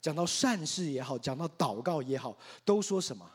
[0.00, 3.30] 讲到善事也好，讲到祷告也好，都说什么？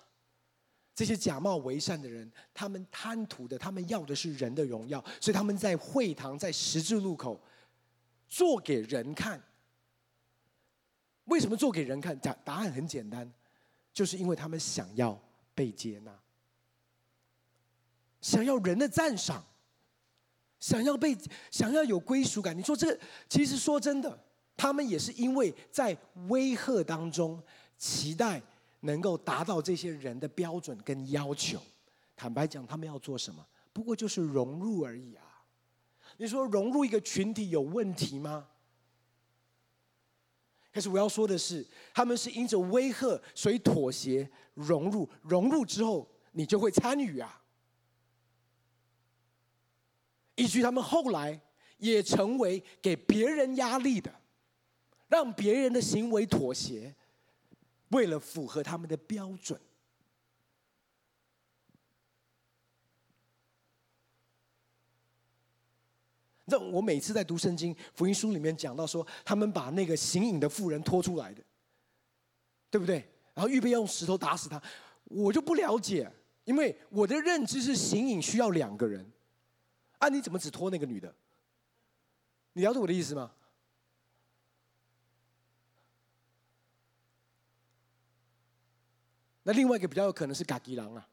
[0.96, 7.42] 这些假冒为善的人，他们贪图的，他们要的是人的荣耀，所以他们在会堂、在十字路口
[8.28, 9.42] 做给人看。
[11.26, 12.16] 为什么做给人看？
[12.20, 13.32] 答答案很简单，
[13.92, 15.20] 就是因为他们想要
[15.56, 16.16] 被接纳，
[18.24, 19.46] 想要人的赞赏，
[20.60, 21.16] 想要被
[21.52, 22.58] 想要有归属感。
[22.58, 24.18] 你说这，其实说真的，
[24.58, 25.96] 他们也是因为在
[26.30, 27.40] 威吓当中
[27.78, 28.42] 期待。
[28.86, 31.58] 能够达到这些人的标准跟要求，
[32.18, 33.42] 坦白讲，他们要做什么？
[33.72, 35.24] 不过就是融入而已啊！
[36.18, 38.46] 你说融入一个群体有问题吗？
[40.74, 47.42] 可是我要说的是，他们是因着威吓，所以妥协融入，融入之后，你就会参与啊！
[50.36, 51.40] 以至于他们后来
[51.78, 54.14] 也成为给别人压力的，
[55.08, 56.96] 让别人的行为妥协。
[57.90, 59.60] 为了符合他们的标准，
[66.46, 71.44] 那我每次在读圣经福音书里面讲到说，他们把那个行影的妇人拖出来的，
[72.72, 73.08] 对不对？
[73.36, 74.60] 然后预备用石头打死他，
[75.04, 76.12] 我就不了解，
[76.46, 79.13] 因为我的认知是行影需要两个人，
[80.04, 81.16] 啊，你怎么只拖那个女的？
[82.52, 83.32] 你了解我的意思吗？
[89.44, 91.08] 那另外一个比较有可能是嘎吉郎啊，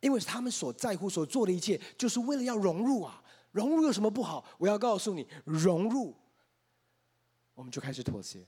[0.00, 3.22] 因为他们所在乎、所做的一切，就是为了要融入啊。
[3.50, 4.44] 融入有什么不好？
[4.58, 6.16] 我要告诉你，融入，
[7.54, 8.46] 我们就开始妥协，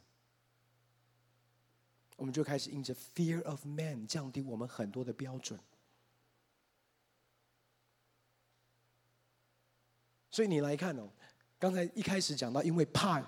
[2.14, 5.58] 我们就开始因着 fear of man 降低我们很多的标准。
[10.32, 11.08] 所以你来看哦，
[11.60, 13.24] 刚才一开始讲到，因为怕。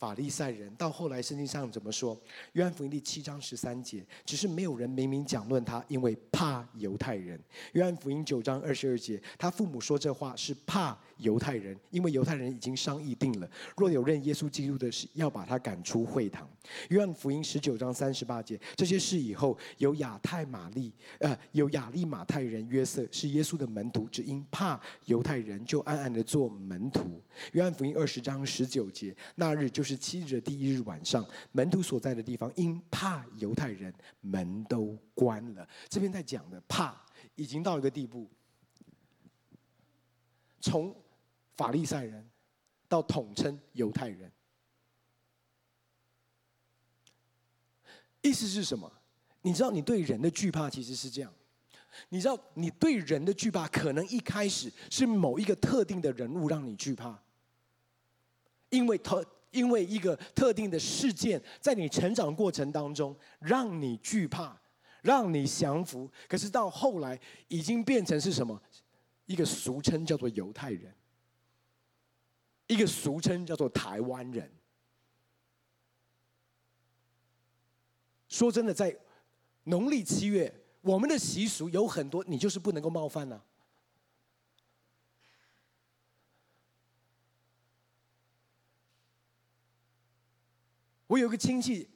[0.00, 2.18] 法利赛人到后来圣经上怎么说？
[2.54, 7.38] 约翰福音第七章十三节，只是没有人明明讲论他，因为怕犹太人。
[7.74, 16.48] 约翰福音九章二十二节，他父母说这话是怕犹太人，因为犹太人已经商议定了，若有认耶稣基督的，是要把他赶出会堂。
[16.88, 27.20] 约翰福音十九章三十八节，这些事以后，有亚太玛利，呃，有亚利马太人约瑟是耶稣的门徒，只因怕犹太人，就暗暗的做门徒。
[27.52, 29.89] 约翰福音二十章十九节，那日就是。
[29.90, 35.68] 十七日的第一日晚上，门徒所在的地方，因怕犹太人，门都关了。
[35.88, 38.30] 这边在讲的怕，已经到一个地步，
[40.60, 40.94] 从
[41.56, 42.24] 法利赛人
[42.88, 44.30] 到统称犹太人，
[48.22, 48.92] 意思是什么？
[49.42, 51.34] 你知道，你对人的惧怕其实是这样。
[52.10, 57.20] 你知道，你对人的惧怕，可能一开始是某一个特定的人物让你惧怕，
[58.68, 59.26] 因为特。
[59.50, 64.60] 因为一个特定的事件，在你成长过程当中，让你惧怕，
[65.02, 66.10] 让你降服。
[66.28, 68.60] 可是到后来，已经变成是什么？
[69.26, 70.92] 一个俗称叫做犹太人，
[72.66, 74.50] 一个俗称叫做台湾人。
[78.28, 78.96] 说真的，在
[79.64, 83.40] 农历七月，我们的习俗有很多，你就是不能够冒犯呢、
[91.10, 91.90] 我有个亲戚，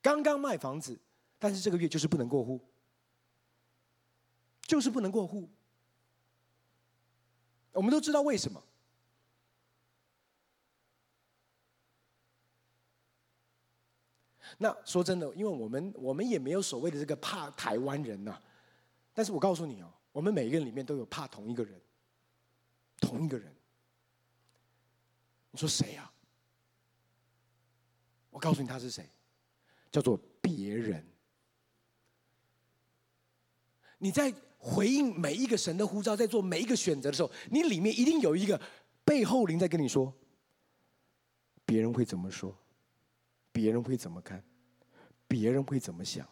[0.00, 0.96] 刚刚卖房子，
[1.36, 2.60] 但是这个月就是不能过户，
[4.60, 5.50] 就是不能过户。
[7.72, 8.62] 我们都知道为什么。
[14.58, 18.40] 那说真的，因为我们我们也没有所谓的这个怕台湾人呐、
[19.12, 21.80] 但是我告诉你哦，我们每一个人里面都有怕同一个人，
[23.00, 23.52] 同一个人。
[25.50, 26.11] 你说谁呀？
[28.32, 29.08] 我告诉你他是谁，
[29.92, 31.06] 叫做别人。
[33.98, 38.60] 你在回应每一个神的呼召，在做每一个选择的时候，你里面一定有一个
[39.04, 40.12] 背后灵在跟你说：
[41.64, 42.56] 别人会怎么说？
[43.52, 44.42] 别人会怎么看？
[45.28, 46.26] 别人会怎么想？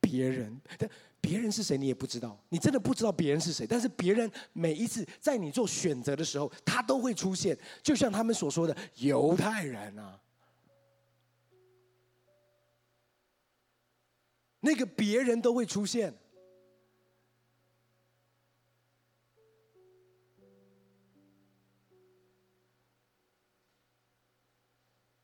[0.00, 0.90] 别人，但
[1.20, 1.78] 别人是谁？
[1.78, 3.66] 你也不知道，你真的不知道别人是谁。
[3.66, 10.20] 但是别人每一次在你做选择的时候，他都会出现，就像他们所说的犹太人啊，
[14.60, 16.14] 那个别人都会出现。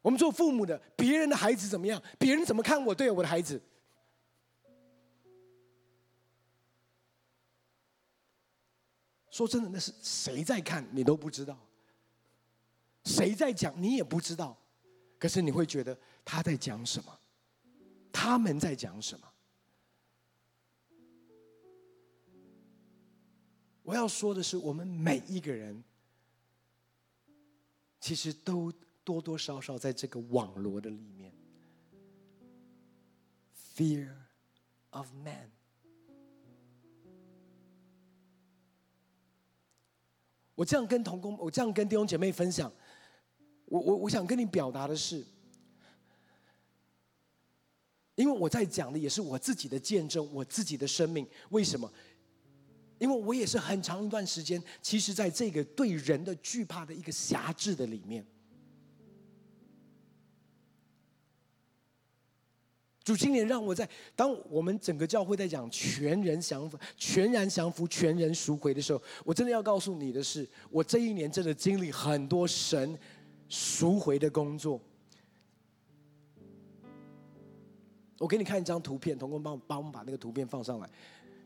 [0.02, 2.00] 我们做父母的，别人的孩子怎么样？
[2.16, 2.94] 别人怎么看我？
[2.94, 3.60] 对我的孩子？
[9.28, 11.58] 说真的，那是谁在看你都不知道，
[13.04, 14.56] 谁在讲你也不知道，
[15.18, 17.20] 可是你会觉得他在讲什么？
[18.18, 19.28] 他们在讲什么？
[23.82, 25.84] 我要说的是，我们每一个人
[28.00, 28.72] 其实都。
[29.06, 31.32] 多多少少在这个网罗的里面
[33.54, 34.10] ，fear
[34.90, 35.48] of man。
[40.56, 42.72] 我这样跟同工，我这样跟弟兄姐妹分享，
[43.66, 45.24] 我我我想跟你表达的是，
[48.16, 51.26] 因为我在讲的也是我自己的见证，我自己的生命。
[51.50, 51.90] 为什么？
[52.98, 58.26] 因为我也是很长一段时间，其实在这个对人的惧怕的一个辖制的里面。
[63.04, 72.98] 主今年让我在当我们整个教会在讲全人降服、全然降服、全人赎回的时候，我真的要告诉你的是，我这一年真的经历很多神
[73.48, 74.80] 赎回的工作。
[78.18, 80.88] 我给你看一张图片，童工帮帮我们把那个图片放上来，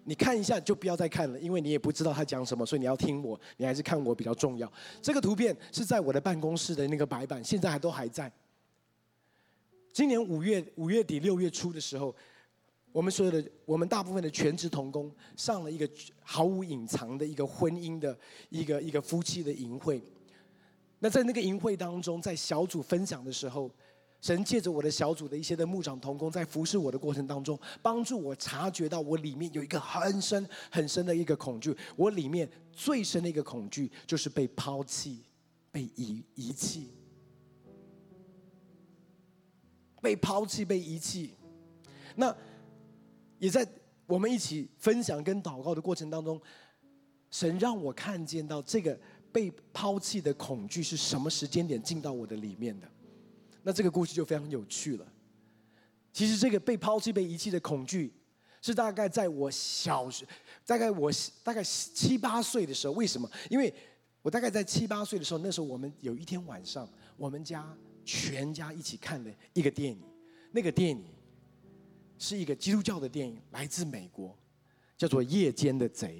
[0.05, 4.71] 你看一下就不要再看了，因为你也不知道他讲什么，所以你要听我，你还是看我比较重要。
[5.03, 8.31] 这个图片是在我的办公室的那个白板，现在还都还在。
[9.93, 12.15] 今年五月五月底六月初的时候，
[12.93, 15.89] 我们所有的我们大部分的全职童工上了一个
[16.23, 18.17] 毫无隐藏的一个婚姻的
[18.49, 20.01] 一个一个夫妻的淫会。
[21.01, 23.69] 那在那个淫会当中，在小组分享的时候，
[24.21, 31.75] 神借着我的小组的一些的牧长同工，在服侍我的过程当中，帮助我察觉到我里面有一个很深很深的一个恐惧。
[31.97, 35.23] 我里面最深的一个恐惧就是被抛弃、
[35.71, 36.91] 被遗遗弃。
[40.03, 41.35] 被抛弃、被遗弃，
[42.17, 42.35] 那
[43.39, 43.69] 也在
[44.07, 46.41] 我们一起分享跟祷告的过程当中，
[47.31, 48.99] 神让我看见到这个
[49.31, 52.91] 被抛弃的恐惧是什么时间点进到我的里面的。
[53.63, 55.07] 那这个故事就非常有趣了。
[56.13, 58.13] 其实这个被抛弃、被遗弃的恐惧，
[58.61, 60.27] 是大概在我小学，
[60.67, 61.11] 大概我
[61.43, 62.93] 大概七八岁的时候。
[62.95, 63.31] 为什么？
[63.49, 63.73] 因为
[64.23, 67.77] 我大概在七八岁的时候，那时候我们有一天晚上，我们家。
[68.03, 70.01] 全家一起看的一个电影，
[70.51, 71.05] 那个电影
[72.19, 74.37] 是一个基督教的电影，来自美国，
[74.97, 76.19] 叫做《夜间的贼》。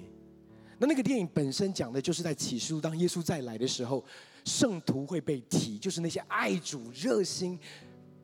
[0.77, 4.05] 那那个电影本身讲的就是在启示录，当耶稣再来的时候，
[4.45, 7.59] 圣徒会被提，就是那些爱主、热心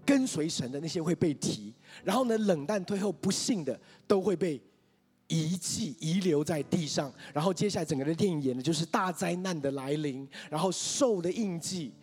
[0.06, 4.62] 跟随神的那些会被提，然后呢，冷淡退后、不信的都会被
[5.28, 7.14] 遗弃、遗留在地上。
[7.34, 11.94] 然后接下来整个的电影演的就是大灾难的来临，然后兽的印记。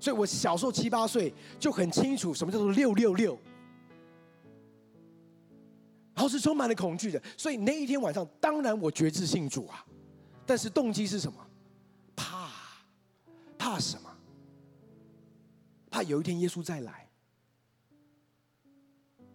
[0.00, 3.36] 所以我小时候七八岁就很清楚什么叫做六六六，
[6.14, 7.20] 然后是充满了恐惧的。
[7.36, 9.84] 所以那一天晚上，当然我决志信主啊，
[10.46, 11.44] 但是动机是什么？
[13.68, 14.10] 怕，什么？
[15.90, 17.06] 怕有一天耶稣再来。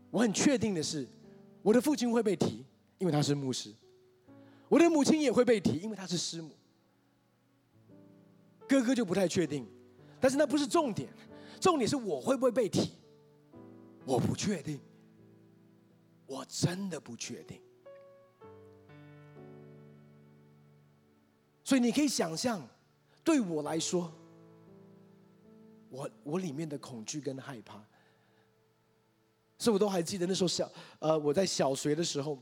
[0.10, 1.08] 我很确定的是，
[1.62, 2.66] 我的父亲会被提，
[2.98, 3.72] 因为他是牧师；
[4.70, 6.52] 我的母亲也会被提，因为他是师母。
[8.68, 9.68] 哥哥就不太确定。
[10.20, 11.10] 但是那不是重点，
[11.60, 12.94] 重点是我会不会被提，
[14.06, 14.80] 我不确定，
[16.26, 17.62] 我真的不确定。
[21.64, 22.66] 所以你可以想象，
[23.24, 24.14] 对我来说，
[25.94, 27.80] 我我里面的恐惧跟害怕，
[29.60, 30.68] 所以我都还记得那时候小
[30.98, 32.40] 呃我在小学的时候，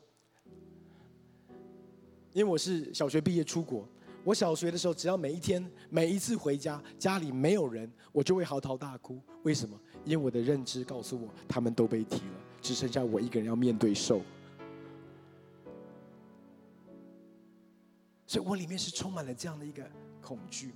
[2.31, 3.85] 因为我是小学毕业出国。
[4.23, 9.19] 我小学的时候，只要每一天、每一次回家，家里没有人，我就会嚎啕大哭。
[9.43, 9.77] 为什么？
[10.05, 14.21] 因为我的认知告诉我，他们都被踢了，只剩下我一个人要面对兽。
[18.27, 19.83] 所以我里面是充满了这样的一个
[20.21, 20.71] 恐惧。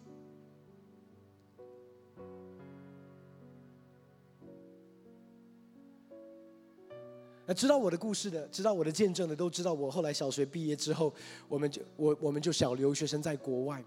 [7.48, 11.14] 那知道我的故事的，知道我的见证的，都知道我后来小学毕业之后，
[11.48, 13.84] 我们就我我们就小留学生在国外，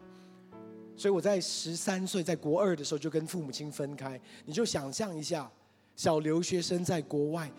[0.97, 4.21] 所以我在十三岁在国二的时候就跟父母亲分开。
[4.45, 5.51] 你就想象一下，
[5.97, 7.51] 小留学生在国外，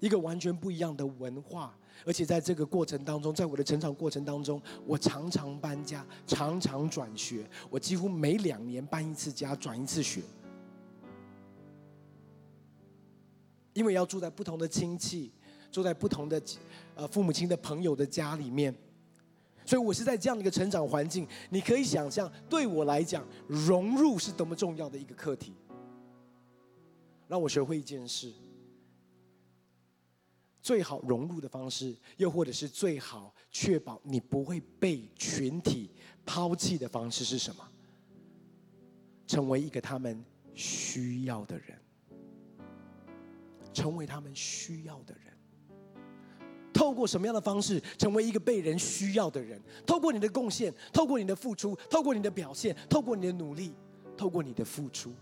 [0.00, 1.72] 一个完全不一样的文化，
[2.04, 10.22] 而且在这个过程当中，在我的成长过程当中，我常常搬家，常常转学，我几乎每两年搬一次家，转一次学。
[13.76, 15.30] 因为要住在不同的亲戚，
[15.70, 16.42] 住在不同的
[16.94, 18.74] 呃父母亲的朋友的家里面，
[19.66, 21.28] 所以我是在这样的一个成长环境。
[21.50, 25.52] 你可以想象，对我来讲，融入是多么重要的一个课题。
[27.28, 28.32] 让我学会一件事：
[30.62, 35.90] 最好融入的方式，又或者是最好确保你不会被群体
[36.24, 37.68] 抛弃的方式是什么？
[39.26, 40.24] 成为一个他们
[40.54, 41.78] 需要的人。
[43.76, 45.36] 成为他们需要的人，
[46.72, 49.60] 透过什么样的方式成为一个被人需要的人？
[49.86, 53.74] 透过你的贡献，透过你的付出，透过你的表现，透过你的努力，
[54.16, 55.12] 透过你的付出。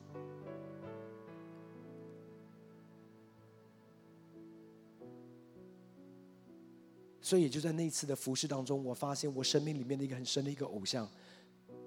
[7.20, 11.10] 所以，也就在那次的服事当中，我发现我生命里面的一个很深的一个偶像，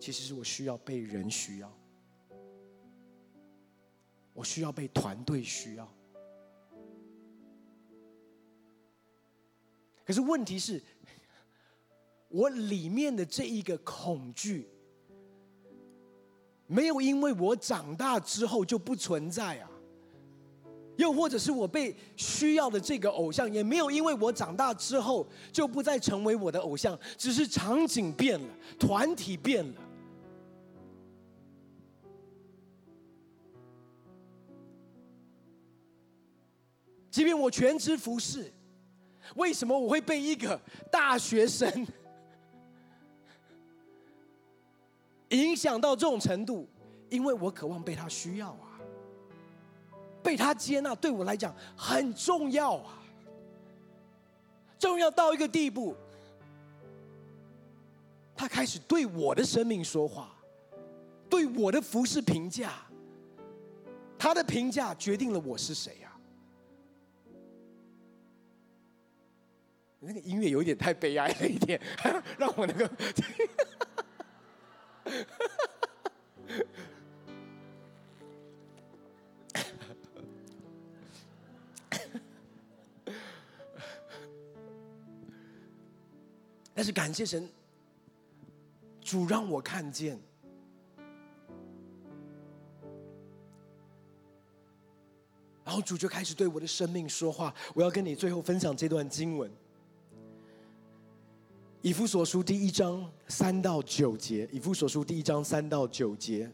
[0.01, 1.71] 其实是我需要被人需要，
[4.33, 5.87] 我需要被团队需要。
[10.07, 10.81] 可是问题是，
[12.29, 14.69] 我里面的这一个恐惧，
[16.65, 19.69] 没有因为我长大之后就不存在啊。
[20.95, 28.47] 又或者是我被需要的这个偶像，也没有因为我长大之后就不再成为我的偶像，只是场景变了，
[28.79, 29.81] 团体变了。
[37.11, 38.53] 即便我全职服侍。
[39.35, 40.59] 为什么我会被一个
[40.91, 41.71] 大学生
[45.29, 46.67] 影响到这种程度？
[47.09, 48.79] 因为我渴望被他需要啊，
[50.21, 53.01] 被他接纳对我来讲很重要啊，
[54.77, 55.95] 重要到一个地步，
[58.35, 60.35] 他开始对我的生命说话，
[61.29, 62.73] 对我的服饰评价，
[64.19, 66.06] 他的评价决定了我是谁啊。
[69.99, 71.81] 那个音乐有点太悲哀了一点，
[72.37, 72.89] 让我那个，
[86.73, 87.49] 但是感谢神，
[89.01, 90.19] 主让我看见，
[95.65, 97.53] 然后主就开始对我的生命说话。
[97.73, 99.51] 我要跟你最后分享这段经文。
[101.87, 106.51] 以弗所书第一章三到九节，以弗所书第一章三到九节，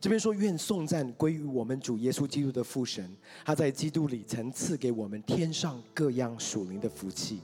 [0.00, 3.12] 这边说：愿颂赞归于我们主耶稣基督的父神，
[3.44, 7.40] 他在基督里曾赐给我们天上各样属灵的福气，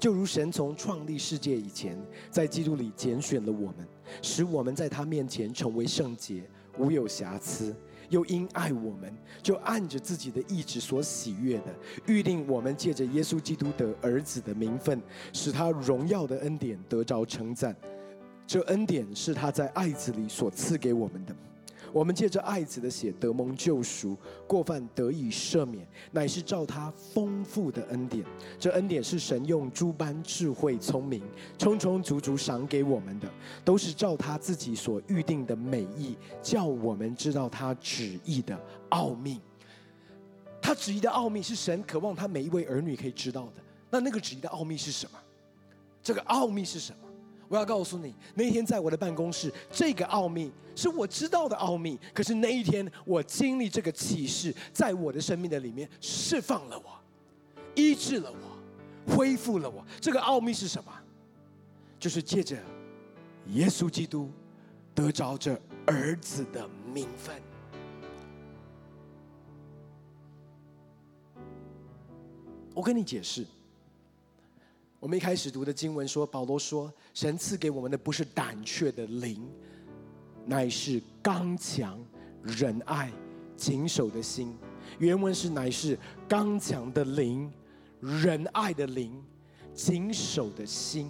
[0.00, 1.96] 就如神从创立世界以前，
[2.28, 3.86] 在基督里拣选了我们，
[4.20, 6.42] 使我们在他面前成为圣洁，
[6.76, 7.72] 无有瑕疵。
[8.08, 11.74] 又因爱我们，就按着自己的意志所喜悦的，
[12.06, 15.00] 预定我们借着耶稣基督的儿子的名分，
[15.32, 17.74] 使他荣耀的恩典得着称赞。
[18.46, 21.34] 这恩典是他在爱子里所赐给我们的。
[21.96, 24.14] 我们借着爱子的血得蒙救赎，
[24.46, 28.22] 过犯得以赦免，乃是照他丰富的恩典。
[28.58, 31.22] 这恩典是神用诸般智慧聪明，
[31.56, 33.26] 充充足足赏给我们的，
[33.64, 39.40] 都是照他自己所预定的美意，叫我们知道他旨意的奥秘。
[40.60, 43.62] 他旨意的奥秘是神渴望他每一位儿女可以知道的。
[43.88, 45.18] 那那个旨意的奥秘是什么？
[46.02, 47.05] 这个奥秘是什么？
[47.48, 51.98] 我要告诉你，那天在我的办公室，这个奥秘是我知道的奥秘。
[52.12, 56.98] 可是那一天，我经历这个启示，在我的生命的里面释放了我，
[57.74, 59.84] 医治了我，恢复了我。
[60.00, 60.92] 这个奥秘是什么？
[61.98, 62.56] 就是借着
[63.52, 64.30] 耶稣基督
[64.94, 67.34] 得着这儿子的名分。
[72.74, 73.46] 我跟你解释。
[75.06, 79.40] 我们一开始读的经文说，保罗说，神赐给我们的不是胆怯的灵，
[80.44, 82.04] 乃是刚强、
[82.42, 83.12] 仁爱、
[83.56, 84.52] 谨守的心。
[84.98, 85.96] 原文是乃是
[86.26, 87.48] 刚强的灵、
[88.00, 89.22] 仁爱的灵、
[89.72, 91.08] 谨守的心。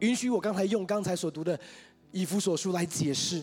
[0.00, 1.58] 允许我刚才用刚才所读的
[2.10, 3.42] 以弗所书来解释。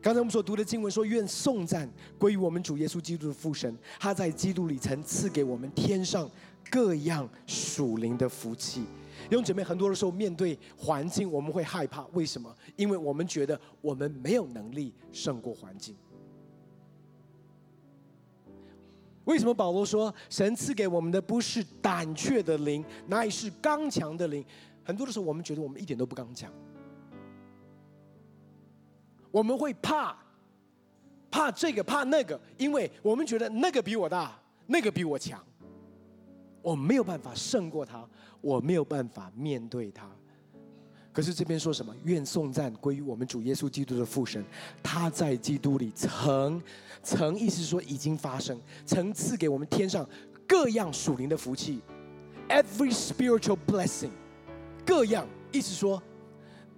[0.00, 6.30] 刚才我们所读的经文说：“愿颂赞归于我们主耶稣基督的父神，他在基督里曾赐给我们天上
[6.70, 8.84] 各样属灵的福气。”
[9.28, 12.54] 弟兄姐妹，很多的时候面对环境，我们会害怕，为什么？
[12.76, 15.96] 因为我们觉得我们没有能力胜过环境。
[19.24, 24.44] 为什么保罗说神赐给我们的不是胆怯的灵，乃是刚强的灵？
[24.84, 26.52] 很多的时候，我们觉得我们一点都不刚强。
[29.32, 30.16] 我们会怕，
[31.28, 35.44] 怕这个，怕那个，因为我们觉得那个比我大，那个比我强，
[36.66, 38.04] 我没有办法胜过他，
[38.40, 40.10] 我没有办法面对他。
[41.12, 41.94] 可是这边说什么？
[42.02, 44.44] 愿颂赞归于我们主耶稣基督的父神，
[44.82, 46.60] 他在基督里曾
[47.04, 50.04] 曾意思说已经发生，曾赐给我们天上
[50.44, 51.80] 各样属灵的福气
[52.48, 54.10] ，every spiritual blessing，
[54.84, 56.02] 各样意思说。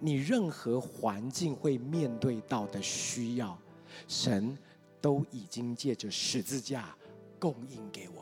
[0.01, 3.59] 你任何环境会面对到的需要，
[4.07, 4.57] 神
[5.01, 6.95] 都已经借着十字架
[7.36, 8.18] 供应给我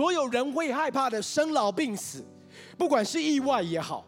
[0.00, 2.24] 所有人会害怕的生老病死，
[2.78, 4.06] 不管是意外也好，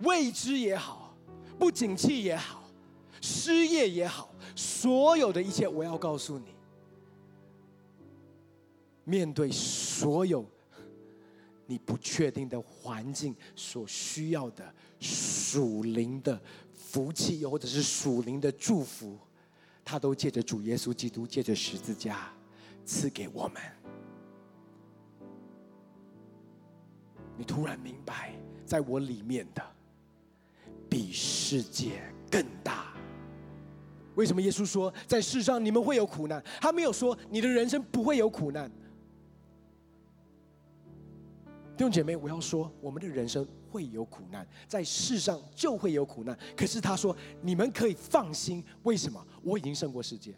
[0.00, 1.14] 未知也好，
[1.56, 2.68] 不景气也好，
[3.20, 6.46] 失业也好，所有的一切，我要告诉你。
[9.04, 10.44] 面对所有
[11.64, 16.40] 你不确定的环境，所需要的属灵的
[16.74, 19.16] 福气，又或者是属灵的祝福，
[19.84, 22.32] 他都借着主耶稣基督，借着十字架
[22.84, 23.62] 赐给我们。
[27.40, 28.34] 你突然明白，
[28.66, 29.62] 在我里面的
[30.90, 32.92] 比世界更大。
[34.14, 36.44] 为什么耶稣说在世上你们会有苦难？
[36.60, 38.70] 他没有说你的人生不会有苦难。
[41.78, 46.38] 弟兄姐妹，我要说，我们的人生会有苦难，在世上就会有苦难。
[46.54, 49.26] 可是他说，你们可以放心，为什么？
[49.42, 50.34] 我已经胜过世界，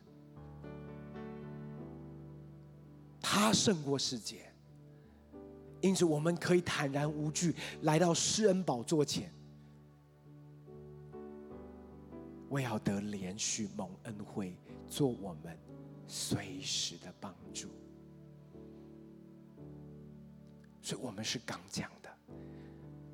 [3.20, 4.51] 他胜过世界，
[5.82, 9.30] 因此我们可以坦然无惧来到施恩宝座前，
[12.48, 14.56] 为要得连续蒙恩惠，
[14.86, 15.58] 做我们
[16.06, 17.68] 随时的帮助。
[20.80, 22.08] 所以我们是刚强的。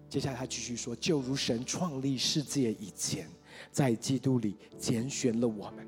[0.08, 3.28] 接下来他继续说：“就如神创立世界以前，
[3.70, 5.86] 在基督里拣选了我们，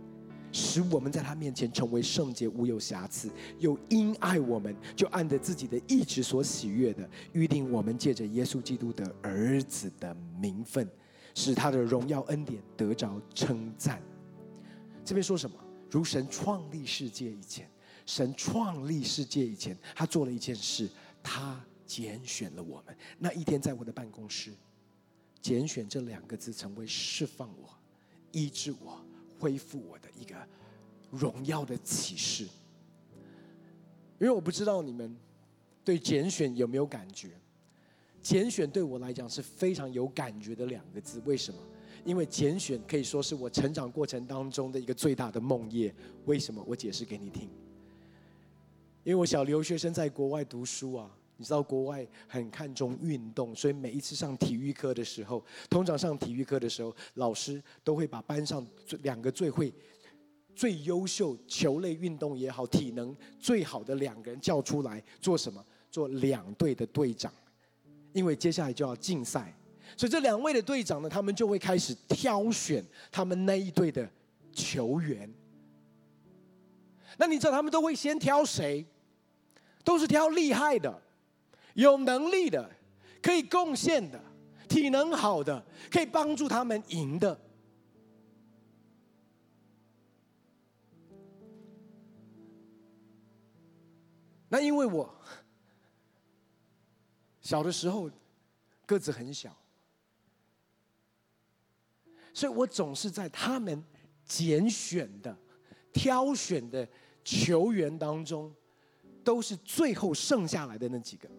[0.53, 3.29] 使我们在他面前成为圣洁、无有瑕疵；
[3.59, 10.89] 又因爱我们，就按着自己的意志所喜悦的，预定我们借着耶稣基督的儿子的名分，
[11.35, 14.03] 使他的荣耀恩典得着称赞。”
[15.05, 15.57] 这边说什么？
[15.91, 17.69] 如神创立世界以前，
[18.07, 20.89] 神创立世界以前，他做了一件事，
[21.23, 21.61] 他。
[21.91, 24.53] 拣选了我们，那一天在我的办公室，
[25.43, 27.69] 拣选这两个字成为释放我、
[28.31, 29.05] 医治我、
[29.41, 30.37] 恢复我的一个
[31.11, 32.45] 荣耀的启示。
[34.19, 35.17] 因为我不知道你们
[35.83, 37.31] 对拣选有没有感觉，
[38.21, 41.23] 拣选对我来讲是非常有感觉的两个字。
[41.25, 41.59] 为什么？
[42.05, 45.91] 因为拣选可以说是我成长过程当中的一个最大的梦魇。
[46.27, 46.63] 为什么？
[46.67, 47.49] 我解释给你听。
[49.05, 51.11] 因为我小留学生在国外读书啊。
[51.41, 59.73] 你知道国外很看重运动，所以每一次上体育课的时候，通常上体育课的时候，老师都会把班上最两个最会、
[60.55, 65.65] 最优秀球类运动也好、体能最好的两个人叫出来做什么？
[65.91, 67.33] 做两队的队长，
[68.13, 69.57] 因为接下来就要竞赛，
[69.97, 74.07] 所以这两位的队长呢，他们就会开始挑选他们那一队的
[74.53, 75.33] 球员。
[77.17, 78.85] 那你知道他们都会先挑谁？
[79.83, 81.03] 都是挑厉害的。
[81.75, 82.71] 有能力的，
[83.23, 84.23] 可以贡献的，
[84.69, 87.41] 体能好的，可以帮助他们赢的。
[94.49, 95.15] 那因为我
[97.41, 98.11] 小的时候
[98.85, 99.57] 个子很小，
[102.35, 103.81] 所以我总是在他们
[104.25, 105.37] 拣选的、
[105.93, 106.89] 挑选的
[107.23, 108.53] 球员当中，
[109.23, 111.31] 都是最后剩下来的那几个。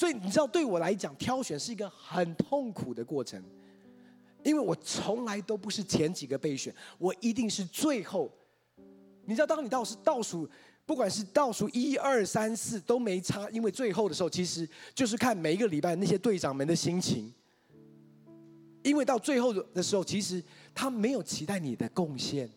[0.00, 3.38] 所以你知道，对我来讲，挑选是一个很痛苦的过程，
[4.42, 8.32] 因为我从来都不是前几个备选，我一定是最后。
[9.26, 10.48] 你知道，当你倒是倒数，
[10.86, 17.30] 不管是倒数一二三四都没差，因为最后的时候，其实就是看每一个礼拜那些队长们的心情。
[18.82, 20.42] 因为到最后的的时候，其实
[20.74, 22.50] 他没有期待你的贡献，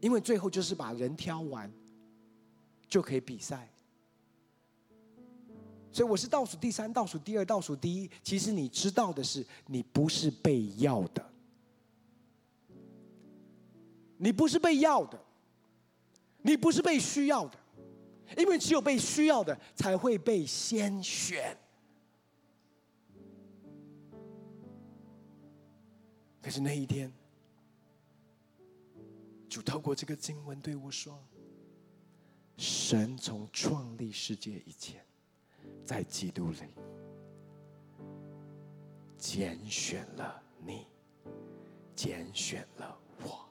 [0.00, 1.70] 因为最后就是把人挑完
[2.88, 3.68] 就可以比赛，
[5.94, 8.10] 所以我是倒数第三、倒数第二、倒数第一。
[8.20, 11.24] 其实你知道的是，你不是被要的，
[14.16, 15.16] 你不是被要的，
[16.42, 17.56] 你不是被需要的，
[18.36, 21.56] 因为只有被需要的才会被先选。
[26.42, 27.12] 可是那一天，
[29.48, 31.24] 主透过这个经文对我说
[32.58, 35.03] ：“神从创立世界以前，
[35.84, 36.58] 在基督里
[39.18, 40.86] 拣选了你，
[41.94, 43.46] 拣选了我。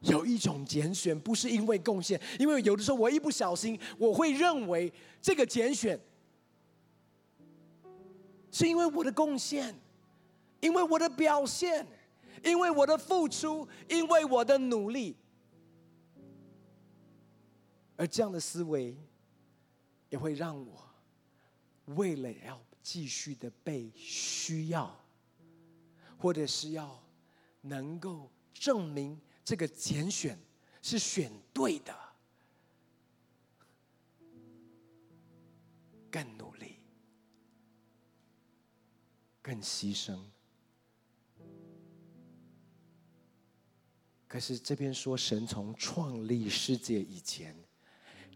[0.00, 5.98] 有一种拣选不是因为贡献，因为有的时候我一不小心，我会认为这个拣选
[8.50, 9.74] 是因为我的贡献。”
[10.62, 11.84] 因为我的表现，
[12.44, 15.16] 因为我的付出，因为我的努力，
[17.96, 18.96] 而这样的思维
[20.12, 20.86] 也会让我
[21.86, 24.94] 为了要继续的被需要，
[26.18, 27.02] 或者是要
[27.62, 30.38] 能够证明这个拣选
[30.82, 31.98] 是选对的，
[36.10, 36.76] 更努力，
[39.40, 40.20] 更牺牲。
[44.28, 47.56] 可是这边说，神从创立世界以前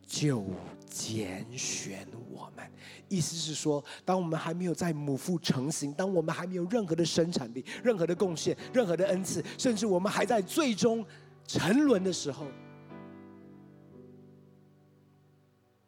[0.07, 0.44] 就
[0.88, 2.64] 拣选我们，
[3.09, 11.04] 意思是说，当我们还没有在母腹成型，当我们还没有任何的生产力、任何的贡献、任何的恩赐，甚至我们还在最终
[11.44, 12.46] 沉沦的时候，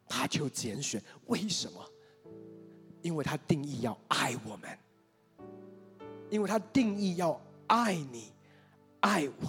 [0.07, 1.01] 他就拣选。
[1.27, 1.83] 为什么？
[3.01, 4.69] 因为他定义要爱我们，
[6.29, 8.33] 因为他定义要爱你、
[8.99, 9.47] 爱我。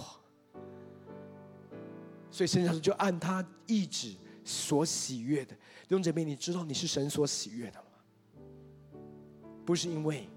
[2.31, 4.15] 所以圣上就按他意志
[4.51, 7.87] 所喜悦的，弟兄姐妹，你知道你是神所喜悦的吗？
[9.65, 10.27] 不是因为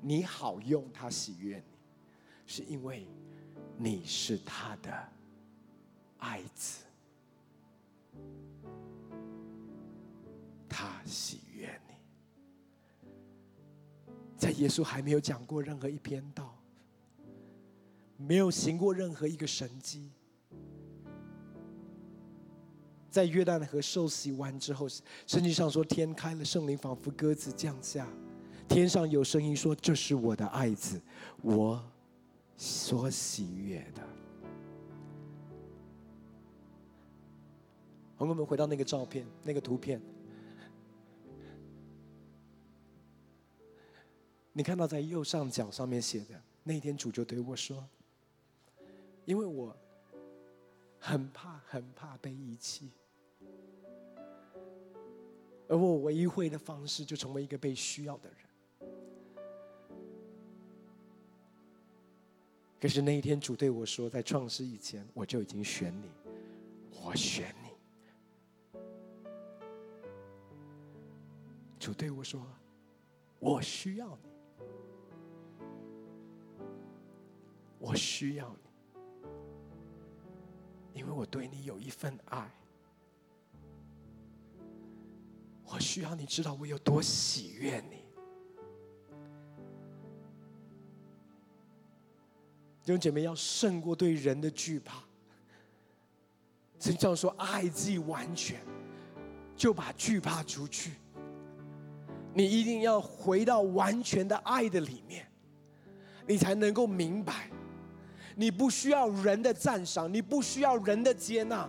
[0.00, 1.76] 你好用，他喜悦你，
[2.46, 3.06] 是因为
[3.76, 5.08] 你是他的
[6.18, 6.84] 爱子，
[10.68, 11.94] 他喜悦你。
[14.36, 16.56] 在耶稣还没有讲过任何一篇道，
[18.16, 20.12] 没有行过任何一个神迹。
[23.12, 24.88] 在约旦河受洗完之后，
[25.26, 28.08] 圣经上说天开了，圣灵仿佛鸽子降下，
[28.66, 30.98] 天上有声音说：“这是我的爱子，
[31.42, 31.84] 我
[32.56, 34.00] 所喜悦的。”
[38.16, 40.00] 好，我们回到那个照片，那个图片，
[44.54, 47.86] 你看到在右上角上面写的，那天主就对我说
[49.26, 49.76] ：“因为我
[50.98, 52.90] 很怕，很怕被遗弃。”
[55.72, 58.36] 而我唯一会的方式，就成为一个被需要的人。
[62.78, 66.10] 可是那一天，主对我说，在创世以前，我就已经选你，
[67.02, 67.70] 我选你。
[71.80, 72.46] 主对我说，
[73.38, 74.28] 我需要你，
[77.78, 78.54] 我需要
[80.92, 82.50] 你，因为我对你有一份爱。
[85.64, 88.02] 我需要你知道我有多喜悦你。
[92.84, 94.98] 弟兄姐妹要胜过对人的惧怕。
[96.78, 98.60] 圣经上说，爱自己完全，
[99.56, 100.94] 就把惧怕除去。
[102.34, 105.24] 你一定要回到完全的爱的里面，
[106.26, 107.48] 你才能够明白，
[108.34, 111.68] 你不需要人的赞赏，你不需要人的接纳，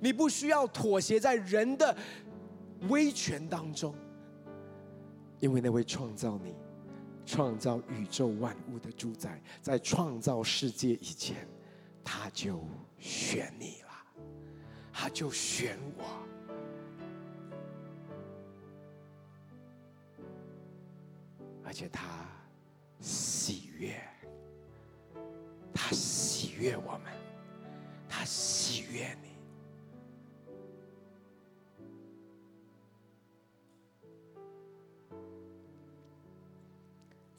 [0.00, 1.96] 你不需要妥协在人的。
[2.88, 3.94] 威权当中，
[5.40, 6.54] 因为那位创造你、
[7.24, 11.46] 创造宇宙万物的主宰，在创造世界以前，
[12.04, 12.62] 他就
[12.98, 13.90] 选你了，
[14.92, 16.04] 他就选我，
[21.64, 22.26] 而且他
[23.00, 24.00] 喜悦，
[25.72, 27.12] 他喜悦我们，
[28.08, 29.31] 他喜悦你。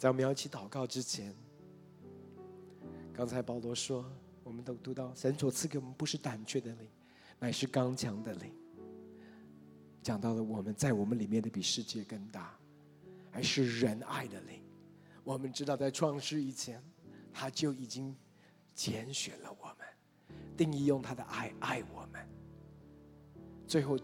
[0.03, 1.33] 在我们要一起祷告之前，
[3.13, 4.03] 刚才保罗说，
[4.43, 6.89] 我们都读到神所赐给我们不是胆怯的灵，
[7.39, 8.53] 乃是刚强的灵。
[10.01, 12.53] 讲到了我们在我们里面的比世界更大，
[13.31, 14.61] 还是仁爱的灵。
[15.23, 16.83] 我们知道在创世以前，
[17.31, 18.13] 他就已经
[18.75, 22.27] 拣选了我们，定义用他的爱爱我们。
[23.65, 23.97] 最后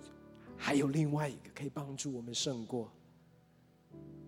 [0.55, 2.89] 还有另外一个可以帮助我们胜过，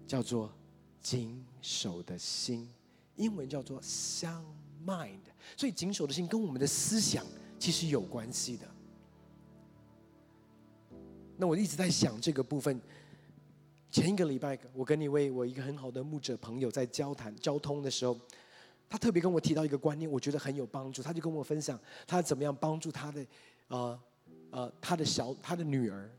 [0.05, 0.53] 叫做
[1.02, 2.70] 谨守的心，
[3.16, 4.45] 英文叫做 sound
[4.86, 5.20] mind。
[5.58, 7.26] 所以谨守的心跟我们的思想
[7.58, 8.68] 其实有关系的。
[11.38, 12.80] 那我一直在想这个部分。
[13.89, 18.18] 前一个礼拜，我跟一位我一个很好的牧者朋友在交谈交通的时候，
[18.88, 21.04] 他特别跟我提到一个观念，我觉得很有帮助。
[21.04, 21.78] 他就跟我分享
[22.08, 23.26] 他怎么样帮助他的，
[23.68, 23.99] 呃
[24.52, 26.10] 呃，他的小他的女儿，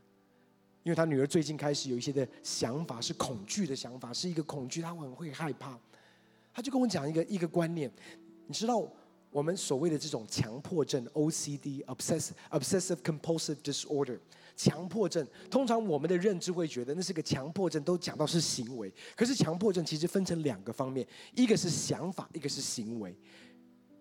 [0.83, 5.79] 因为他女儿最近开始有一些的想法，是恐惧的想法，是一个恐惧，他很会害怕。
[6.53, 7.91] 他就跟我讲一个一个观念，
[8.47, 8.87] 你知道
[9.31, 14.19] 我们所谓的这种强迫症 （OCD，Obsessive Obsessive Compulsive Disorder）。
[14.55, 18.93] 强迫症，通常我们的认知会觉得那是个强迫症，都讲到是行为。
[19.15, 23.15] 可是强迫症其实分成两个方面，一个是想法，一个是行为。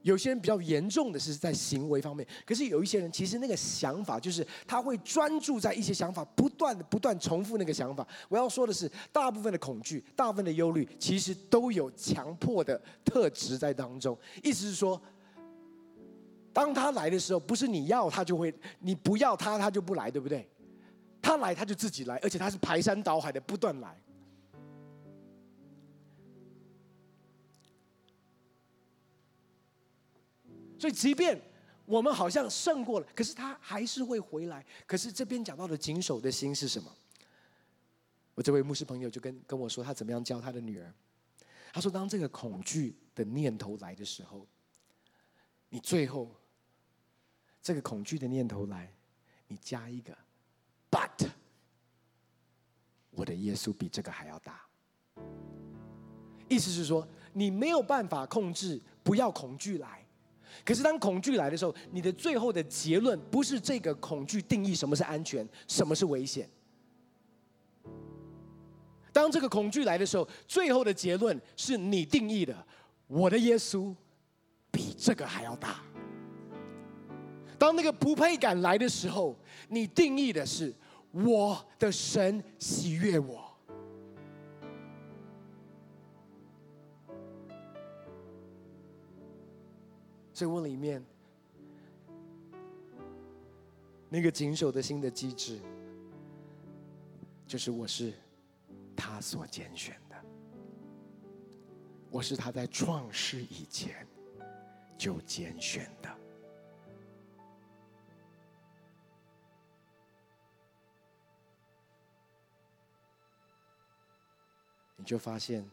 [0.03, 8.07] 有些人比较严重的是在行为方面，可是有一些人其实那个想法就是他会专注在一些想法，不断的不断重复那个想法。
[8.29, 14.17] 我要说的是，大部分的恐惧，大部分的忧虑，其实都有强迫的特质在当中。
[14.43, 15.01] 意思是说。
[16.55, 20.47] 当他来的时候，不是你要他就会，你不要他他就不来，对不对？
[21.23, 23.99] 他来他就自己来，而且他是排山倒海的不断来。
[30.83, 31.41] 所以，即便
[31.85, 34.67] 我们好像胜过了，可是他还是会回来。
[34.85, 36.93] 可是这边讲到的谨守的心是什么？
[38.35, 40.93] 我这位牧师朋友就跟跟我说，他怎么样教他的女儿。
[41.73, 44.45] 他说，当这个恐惧的念头来的时候，
[45.69, 46.29] 你最后。
[47.65, 48.93] 这个恐惧的念头来，
[49.47, 50.13] 你加一个
[50.91, 51.31] ，but，
[53.13, 54.67] 我的耶稣比这个还要大。
[56.49, 60.02] 意思是说，你没有办法控制不要恐惧来，
[60.65, 66.49] 可是当恐惧来的时候，你的最后的结论不是这个恐惧定义什么是安全，什么是危险。
[69.13, 72.67] 当这个恐惧来的时候，最后的结论是你定义的，
[73.07, 73.95] 我的耶稣
[74.71, 75.83] 比这个还要大。
[77.59, 79.39] 当那个不配感来的时候，
[79.69, 80.75] 你定义的是
[81.11, 83.52] 我的神喜悦我。
[90.35, 91.05] 所以我里面
[94.09, 95.61] 那个谨守的心的机制，
[97.47, 98.13] 就是我是
[98.97, 100.17] 他所拣选的，
[102.11, 104.07] 我是他在创世以前
[104.97, 106.19] 就拣选的。
[114.97, 115.69] 你就发现，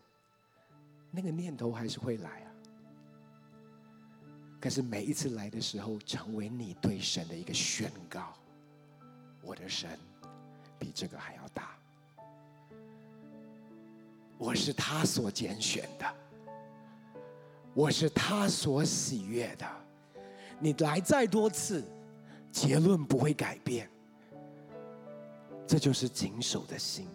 [1.12, 2.49] 那个念头还是会来啊。
[4.60, 8.34] 可是每一次来的时候，成为你对神的一个宣告：
[9.42, 9.90] 我的神
[10.78, 11.78] 比这个还要大，
[14.38, 16.06] 我是他所拣选的，
[17.74, 19.66] 我是他所喜悦的。
[20.60, 21.84] 你来再多次，
[22.52, 23.90] 结论不会改变。
[25.66, 27.08] 这就是谨守的心。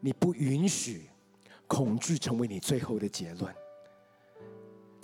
[0.00, 1.08] 你不允许
[1.66, 3.52] 恐惧成为你最后的结论，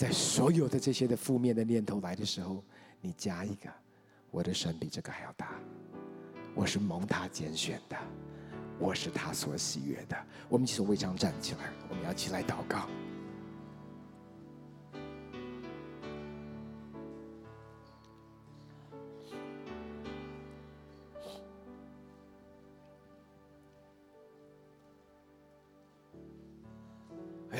[0.02, 2.60] 在所有的这些的负面的念头来的时候，
[3.00, 3.70] 你加一个：
[4.32, 5.54] 我的神比这个还要大，
[6.56, 7.96] 我是蒙他拣选的，
[8.80, 10.16] 我是他所喜悦的。
[10.48, 12.88] 我们一起从位上站起来，我们要起来祷告。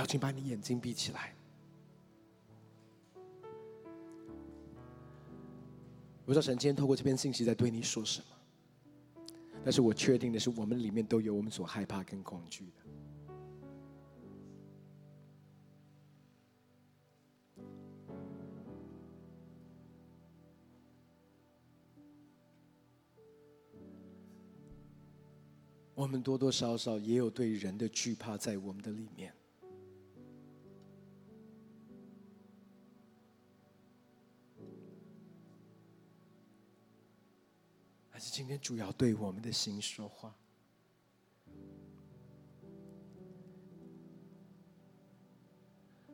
[0.09, 1.33] 请把你眼睛闭起来。
[6.23, 8.27] 我不知道神今天透过这篇信息在对你说什么，
[9.65, 12.83] 但是我确定的是，我们里面都有我们所害怕跟恐惧的。
[25.95, 29.35] 我们多多少少也有对人的惧怕在我们的里面。
[38.33, 40.35] 今天主要对我们的心说话。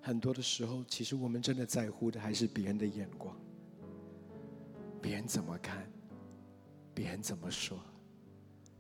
[0.03, 3.37] 很多的时候，其实我们真的在乎的还是别人的眼光，
[5.01, 5.89] 别人怎么看，
[6.93, 7.79] 别人怎么说，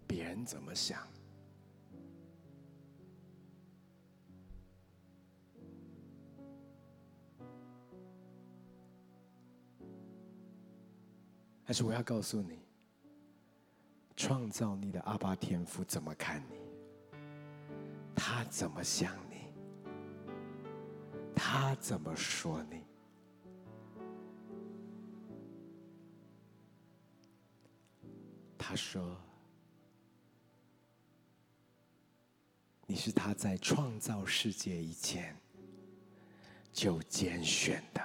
[0.04, 1.06] 别人怎么想。
[11.64, 12.67] 但是我要告诉你。
[14.18, 16.56] 创造你的阿爸天父怎么看你？
[18.16, 19.36] 他怎么想你？
[21.36, 22.82] 他怎么说你？
[28.58, 29.16] 他说
[32.88, 35.34] ：“你是他在创造世界以前
[36.72, 38.02] 就拣选的，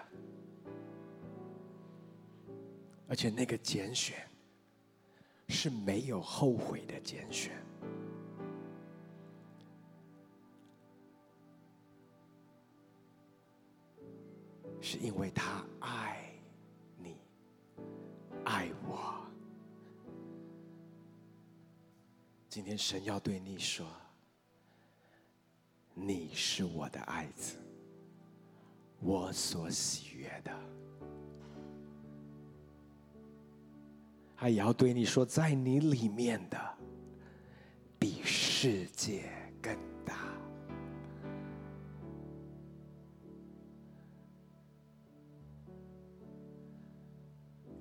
[3.07, 4.16] 而且那个拣选
[5.54, 7.54] 是没有后悔的拣选，
[14.82, 16.28] 是因为他爱
[16.97, 17.18] 你，
[18.43, 19.24] 爱我。”
[22.49, 23.86] 今天神要对你说
[25.93, 27.58] ：“你是我的爱子，
[28.99, 30.51] 我所喜悦的。”
[34.44, 36.60] 他也要对你说：“在你里面的
[37.98, 39.32] 比世界
[39.62, 39.74] 更
[40.04, 40.18] 大。”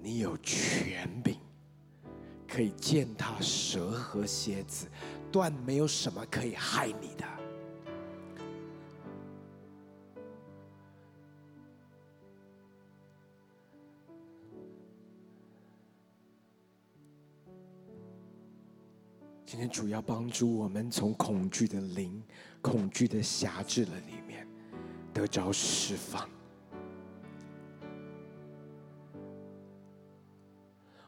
[0.00, 1.36] 你有权柄。
[2.46, 4.86] 可以践踏蛇和蝎子，
[5.32, 7.31] 断没有什么可以害你的。
[19.68, 22.22] 主要帮助我们从恐惧的灵、
[22.60, 24.46] 恐惧的辖制的里面
[25.12, 26.28] 得着释放。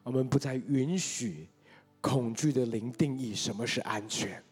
[0.02, 1.48] 我们不再允许
[2.00, 4.42] 恐惧的灵定义什么是安全，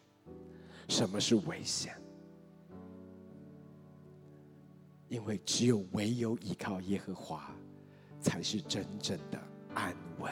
[0.89, 1.95] 什么是危险，
[5.07, 7.55] 因为只有唯有依靠耶和华，
[8.19, 9.39] 才是真正的
[9.75, 10.31] 安稳。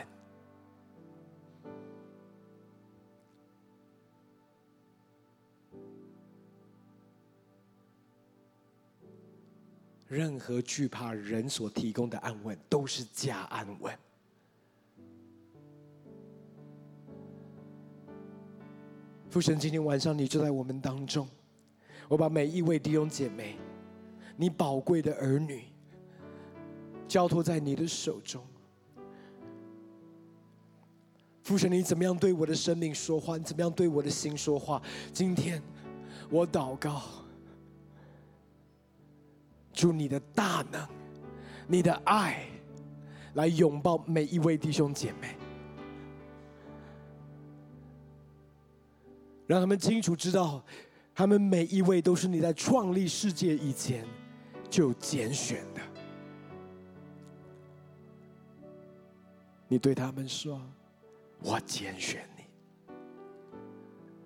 [10.12, 13.98] 任何惧怕人所提供的安稳，都是假安稳。
[19.30, 21.26] 父神，今天晚上你就在我们当中，
[22.10, 23.56] 我把每一位弟兄姐妹，
[24.36, 25.64] 你宝贵的儿女，
[27.08, 28.44] 交托在你的手中。
[31.42, 33.38] 父神，你怎么样对我的生命说话？
[33.38, 34.82] 你怎么样对我的心说话？
[35.14, 35.64] 今天
[36.30, 37.02] 我祷告，
[39.74, 40.88] 祝你的大能、
[41.68, 42.46] 你的爱，
[43.34, 45.36] 来拥抱每一位弟兄姐妹。
[49.48, 50.64] 让他们清楚知道，
[51.14, 54.06] 他们每一位都是你在创立世界以前
[54.70, 55.82] 就拣选的。
[59.68, 60.62] 你对他们说
[61.40, 62.44] ：“我拣选你，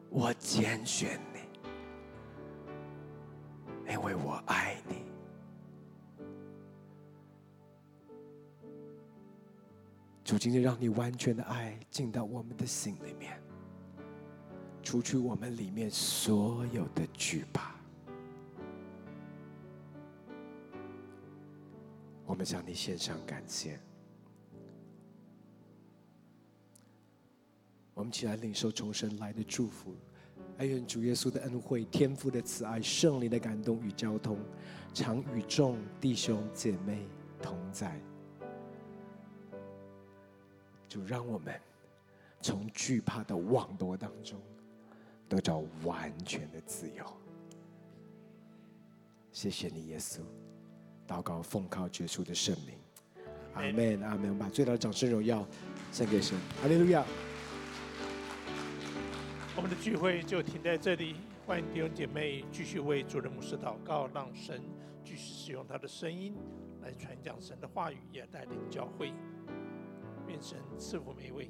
[0.10, 1.40] 我拣选你，
[3.92, 4.65] 因为我爱
[10.36, 13.42] 主今天让你完全的爱进到我们的心里面。
[14.84, 17.74] 除去我们里面所有的惧怕，
[22.26, 23.80] 我们向你献上感谢。
[27.94, 29.96] 我们起来领受重生来的祝福，
[30.58, 34.38] 爱愿主耶稣的恩惠、天父的慈爱、圣灵的感动与交通，
[34.94, 37.08] 常与众弟兄姐妹
[37.42, 37.98] 同在。
[40.96, 41.54] 就让我们
[42.40, 44.40] 从惧怕的网罗当中。
[45.28, 47.04] 得着完全的自由。
[49.34, 50.22] 谢谢你，耶稣。
[51.06, 52.78] 祷告奉靠耶稣的圣名，
[53.56, 54.38] 阿门，阿门。
[54.38, 55.46] 把最大的掌声荣耀
[55.92, 57.04] 献给神，哈利路亚。
[59.58, 61.16] 我们的聚会就停在这里，
[61.46, 64.62] 欢迎弟兄姐妹继续为主人牧师祷告，让神
[65.04, 66.34] 继续使用他的声音
[66.82, 69.12] 来传讲神的话语，也带领教会。
[70.28, 71.50] 愿神赐福每一位。